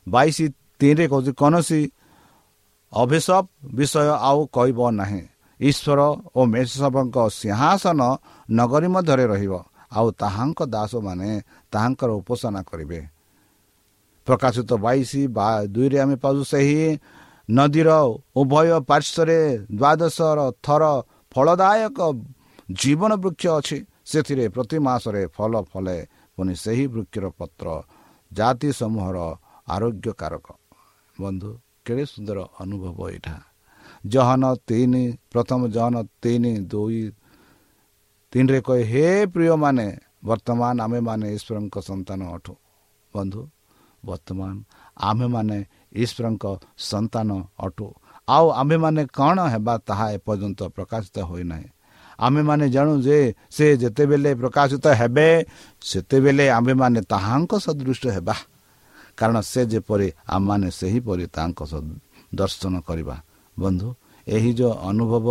ବାଇଶ 0.08 0.38
ତିନିରେ 0.80 1.06
କହୁଛି 1.08 1.32
କୌଣସି 1.32 1.82
ଅଭିଶପ 2.94 3.46
ବିଷୟ 3.74 4.10
ଆଉ 4.30 4.40
କହିବ 4.46 4.80
ନାହିଁ। 4.92 5.22
ଈଶ୍ୱର 5.60 6.00
ଓ 6.36 6.40
ମେଷବଙ୍କ 6.46 7.18
ସିଂହାସନ 7.30 8.02
ନଗରୀ 8.52 8.88
ମଧ୍ୟରେ 8.88 9.26
ରହିବ। 9.28 9.54
ଆଉ 9.96 10.08
ତାହାଙ୍କ 10.22 10.60
ଦାସମାନେ 10.76 11.30
ତାହାଙ୍କର 11.74 12.10
ଉପାସନା 12.22 12.62
କରିବେ। 12.70 13.00
ପ୍ରକାଶିତ 14.28 14.72
ବାଇଶ 14.86 15.12
ବା 15.38 15.48
ଦୁଇରେ 15.74 15.98
ଆମେ 16.04 16.16
ପାଉଛୁ 16.24 16.44
ସେହି 16.52 16.80
ନଦୀର 17.50 17.90
ଉଭୟ 18.42 18.70
ପାର୍ଶ୍ୱରେ 18.90 19.40
ଦ୍ୱାଦଶର 19.80 20.40
ଥର 20.66 20.84
ଫଳଦାୟକ 21.34 22.00
ଜୀବନ 22.82 23.12
ବୃକ୍ଷ 23.24 23.46
ଅଛି। 23.60 23.78
ସେଥିରେ 24.06 24.46
ପ୍ରତି 24.56 24.78
ମାସରେ 24.88 25.22
ଫଳ 25.36 25.54
ଫଳେ 25.72 25.98
ପୁଣି 26.38 26.54
ସେହି 26.64 26.86
ବୃକ୍ଷର 26.94 27.26
ପତ୍ର 27.40 27.68
ଜାତି 28.32 28.70
ସମୂହର 28.80 29.18
ଆରୋଗ୍ୟକାରକ। 29.76 30.48
ବନ୍ଧୁ 31.18 31.50
କେଡ଼େ 31.86 32.06
ସୁନ୍ଦର 32.12 32.38
ଅନୁଭବ 32.62 32.98
ଏଇଟା। 33.10 33.36
ଜହନ 34.06 34.44
ତିନି 34.68 35.04
ପ୍ରଥମ 35.32 35.62
ଜହନ 35.76 35.96
ତିନି 36.22 36.54
ଦୁଇ 36.72 37.02
ତିନିରେ 38.36 38.60
କହେ 38.68 38.84
ହେ 38.84 39.04
ପ୍ରିୟମାନେ 39.32 39.88
ବର୍ତ୍ତମାନ 40.28 40.76
ଆମେମାନେ 40.86 41.28
ଈଶ୍ୱରଙ୍କ 41.38 41.76
ସନ୍ତାନ 41.82 42.22
ଅଠୁ 42.36 42.54
ବନ୍ଧୁ 43.14 43.42
ବର୍ତ୍ତମାନ 44.04 44.54
ଆମେମାନେ 45.02 45.58
ଈଶ୍ୱରଙ୍କ 45.96 46.46
ସନ୍ତାନ 46.84 47.30
ଅଟୁ 47.58 47.88
ଆଉ 48.28 48.46
ଆମ୍ଭେମାନେ 48.62 49.02
କ'ଣ 49.10 49.38
ହେବା 49.54 49.74
ତାହା 49.88 50.06
ଏପର୍ଯ୍ୟନ୍ତ 50.18 50.62
ପ୍ରକାଶିତ 50.76 51.18
ହୋଇନାହିଁ 51.30 51.68
ଆମେମାନେ 52.20 52.66
ଜାଣୁ 52.76 52.94
ଯେ 53.02 53.18
ସେ 53.50 53.66
ଯେତେବେଳେ 53.82 54.32
ପ୍ରକାଶିତ 54.36 54.86
ହେବେ 55.00 55.28
ସେତେବେଳେ 55.82 56.46
ଆମେମାନେ 56.58 57.00
ତାହାଙ୍କ 57.08 57.52
ସଦୃଶ 57.66 58.02
ହେବା 58.16 58.36
କାରଣ 59.18 59.38
ସେ 59.44 59.62
ଯେପରି 59.72 60.08
ଆମମାନେ 60.28 60.68
ସେହିପରି 60.80 61.26
ତାଙ୍କ 61.32 61.60
ଦର୍ଶନ 62.32 62.74
କରିବା 62.88 63.16
ବନ୍ଧୁ 63.58 63.88
ଏହି 64.28 64.52
ଯେଉଁ 64.60 64.74
ଅନୁଭବ 64.90 65.28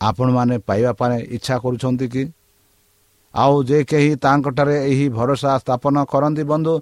ଆପଣମାନେ 0.00 0.58
ପାଇବା 0.58 0.92
ପାଇଁ 0.92 1.18
ଇଚ୍ଛା 1.20 1.58
କରୁଛନ୍ତି 1.58 2.08
କି? 2.08 2.32
ଆଉ 3.34 3.62
ଯେ 3.62 3.84
କେହି 3.84 4.16
ତାଙ୍କଠାରେ 4.16 4.76
ଏହି 4.90 5.08
ଭରସା 5.08 5.58
ସ୍ଥାପନ 5.58 6.04
କରନ୍ତି 6.04 6.42
ବନ୍ଧୁ 6.42 6.74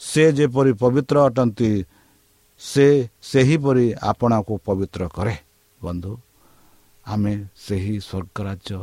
ସେ 0.00 0.32
ଯେପରି 0.32 0.72
ପବିତ୍ର 0.72 1.16
ଅଟନ୍ତି 1.24 1.84
ସେ 2.60 3.08
ସେହିପରି 3.22 3.94
ଆପଣଙ୍କୁ 3.94 4.54
ପବିତ୍ର 4.64 5.08
କରେ 5.08 5.36
ବନ୍ଧୁ। 5.82 6.18
ଆମେ 7.06 7.44
ସେହି 7.56 8.00
ସ୍ୱର୍ଗରାଜ୍ୟ 8.00 8.78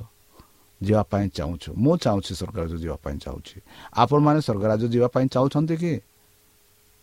ଯିବା 0.82 1.04
ପାଇଁ 1.04 1.30
ଚାହୁଁଛୁ। 1.30 1.70
ମୁଁ 1.78 1.98
ଚାହୁଁଛି 1.98 2.34
ସ୍ୱର୍ଗରାଜ୍ୟ 2.36 2.78
ଯିବା 2.78 2.98
ପାଇଁ 3.04 3.18
ଚାହୁଁଛି। 3.18 3.62
ଆପଣମାନେ 3.94 4.40
ସ୍ୱର୍ଗରାଜ୍ୟ 4.42 4.88
ଯିବା 4.88 5.08
ପାଇଁ 5.08 5.28
ଚାହୁଁଛନ୍ତି 5.28 5.76
କି? 5.78 5.94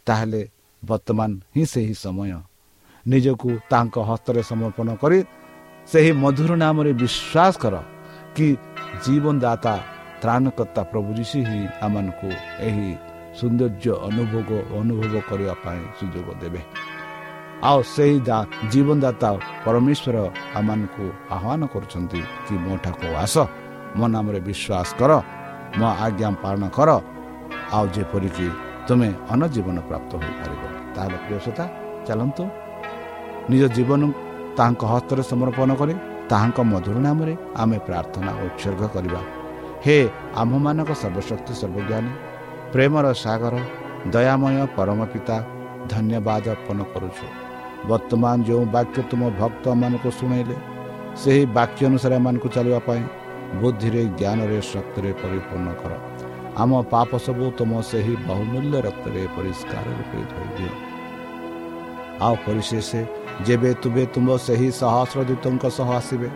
ତାହେଲେ 0.06 0.48
ବର୍ତ୍ତମାନ 0.84 1.30
ହିଁ 1.56 1.64
ସେହି 1.66 1.94
ସମୟ। 1.94 2.40
ନିଜକୁ 3.06 3.50
ତାଙ୍କ 3.70 3.98
ହସ୍ତରେ 3.98 4.42
ସମର୍ପଣ 4.42 4.88
କରି 4.96 5.24
ସେହି 5.90 6.12
ମଧୁର 6.22 6.50
ନାମରେ 6.64 6.92
ବିଶ୍ୱାସ 7.02 7.54
କର 7.62 7.74
କି 8.36 8.46
ଜୀବନଦାତା 9.04 9.74
ତ୍ରାଣକର୍ତ୍ତା 10.22 10.82
ପ୍ରଭୁ 10.92 11.10
ଯୀଶୁ 11.18 11.38
ହିଁ 11.48 11.60
ଆମମାନଙ୍କୁ 11.86 12.28
ଏହି 12.68 12.88
ସୌନ୍ଦର୍ଯ୍ୟ 13.38 13.92
ଅନୁଭୋଗ 14.08 14.50
ଅନୁଭବ 14.80 15.14
କରିବା 15.28 15.54
ପାଇଁ 15.64 15.82
ସୁଯୋଗ 15.98 16.28
ଦେବେ। 16.42 16.60
ଆଉ 17.68 17.78
ସେହି 17.94 18.16
ଜୀବନଦାତା 18.72 19.28
ପରମେଶ୍ୱର 19.64 20.16
ଆମମାନଙ୍କୁ 20.58 21.04
ଆହ୍ୱାନ 21.36 21.62
କରୁଛନ୍ତି 21.72 22.20
କି 22.46 22.54
ମୋ 22.64 22.74
ଠାକୁ 22.84 23.06
ଆସ 23.24 23.34
ମୋ 23.98 24.04
ନାମରେ 24.14 24.40
ବିଶ୍ୱାସ 24.48 24.88
କର 25.00 25.12
ମୋ 25.78 25.88
ଆଜ୍ଞା 26.04 26.28
ପାଳନ 26.44 26.64
କର 26.76 26.90
ଆଉ 27.76 27.84
ଯେପରିକି 27.94 28.46
ତୁମେ 28.86 29.08
ଅନଜୀବନ 29.34 29.76
ପ୍ରାପ୍ତ 29.88 30.10
ହୋଇପାରିବ। 30.22 30.62
ତାହେଲେ 30.94 31.18
ପ୍ରିୟସତା 31.24 31.64
ଚାଲନ୍ତୁ 32.06 32.44
ନିଜ 33.50 33.62
ଜୀବନ 33.76 34.02
ତାହାଙ୍କ 34.56 34.82
ହସ୍ତରେ 34.92 35.22
ସମର୍ପଣ 35.30 35.70
କରି 35.80 35.94
ତାହାଙ୍କ 36.30 36.58
ମଧୁର 36.72 36.96
ନାମରେ 37.06 37.34
ଆମେ 37.62 37.78
ପ୍ରାର୍ଥନା 37.86 38.30
ଉତ୍ସର୍ଗ 38.46 38.82
କରିବା। 38.94 39.20
ହେ 39.84 39.96
ଆମ୍ଭମାନଙ୍କ 40.40 40.90
ସର୍ବଶକ୍ତି 41.02 41.52
ସର୍ବଜ୍ଞାନୀ 41.60 42.12
ପ୍ରେମର 42.72 43.06
ସାଗର 43.24 43.54
ଦୟାମୟ 44.14 44.56
ପରମ 44.76 45.00
ପିତା 45.12 45.36
ଧନ୍ୟବାଦ 45.92 46.44
ଅର୍ପଣ 46.54 46.78
କରୁଛୁ। 46.92 47.26
ବର୍ତ୍ତମାନ 47.90 48.36
ଯେଉଁ 48.48 48.64
ବାକ୍ୟ 48.76 48.98
ତୁମ 49.10 49.22
ଭକ୍ତମାନଙ୍କୁ 49.40 50.10
ଶୁଣାଇଲେ 50.18 50.56
ସେହି 51.22 51.42
ବାକ୍ୟ 51.56 51.80
ଅନୁସାରେ 51.88 52.14
ଏମାନଙ୍କୁ 52.20 52.48
ଚାଲିବା 52.54 52.80
ପାଇଁ 52.88 53.02
ବୁଦ୍ଧିରେ 53.60 54.02
ଜ୍ଞାନରେ 54.18 54.58
ଶକ୍ତିରେ 54.72 55.10
ପରିପୂର୍ଣ୍ଣ 55.22 55.68
କର। 55.80 55.92
ଆମ 56.62 56.70
ପାପ 56.94 57.10
ସବୁ 57.26 57.44
ତୁମ 57.58 57.72
ସେହି 57.90 58.14
ବହୁମୂଲ୍ୟ 58.28 58.76
ରକ୍ତରେ 58.86 59.22
ପରିଷ୍କାର 59.36 59.86
ରୂପେ 59.98 60.20
ଧରିଦିଅ। 60.30 60.72
ଆଉ 62.24 62.34
ପରିଶେଷ 62.46 62.90
ଯେବେ 63.42 63.70
ତୁମେ 63.82 64.04
ତୁମ 64.14 64.28
ସେହି 64.46 64.68
ସହସ୍ର 64.80 65.18
ଦୂତଙ୍କ 65.28 65.64
ସହ 65.76 65.88
ଆସିବେ 66.00 66.28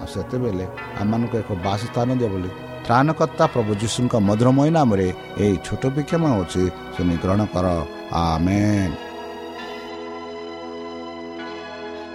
ଆଉ 0.00 0.06
ସେତେବେଳେ 0.14 0.66
ଆମମାନଙ୍କୁ 1.00 1.36
ଏକ 1.42 1.50
ବାସସ୍ଥାନ 1.66 2.08
ଦିଅ 2.20 2.30
ବୋଲି 2.34 2.50
ତ୍ରାଣକର୍ତ୍ତା 2.86 3.44
ପ୍ରଭୁ 3.54 3.70
ଯୀଶୁଙ୍କ 3.82 4.14
ମଧୁରମୟ 4.28 4.68
ନାମରେ 4.76 5.08
ଏହି 5.42 5.56
ଛୋଟ 5.66 5.82
ବିକ୍ଷମ 5.96 6.22
ହେଉଛି 6.32 6.62
ଶୁଣି 6.94 7.14
ଗ୍ରହଣ 7.22 7.42
କର। 7.54 7.66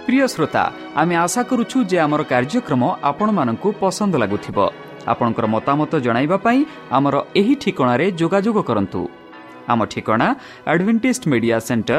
ପ୍ରିୟ 0.06 0.26
ଶ୍ରୋତା 0.34 0.64
ଆମେ 1.00 1.14
ଆଶା 1.24 1.42
କରୁଛୁ 1.50 1.78
ଯେ 1.90 1.96
ଆମର 2.06 2.22
କାର୍ଯ୍ୟକ୍ରମ 2.32 2.82
ଆପଣମାନଙ୍କୁ 3.10 3.68
ପସନ୍ଦ 3.80 4.14
ଲାଗୁଥିବ। 4.22 4.58
ଆପଣଙ୍କର 5.12 5.46
ମତାମତ 5.54 5.92
ଜଣାଇବା 6.06 6.36
ପାଇଁ 6.44 6.60
ଆମର 6.96 7.14
ଏହି 7.40 7.54
ଠିକଣାରେ 7.62 8.06
ଯୋଗାଯୋଗ 8.20 8.58
କରନ୍ତୁ। 8.68 9.00
ଆମ 9.72 9.80
ଠିକଣା 9.92 10.28
Advantage 10.72 11.28
Media 11.30 11.58
Centre 11.68 11.98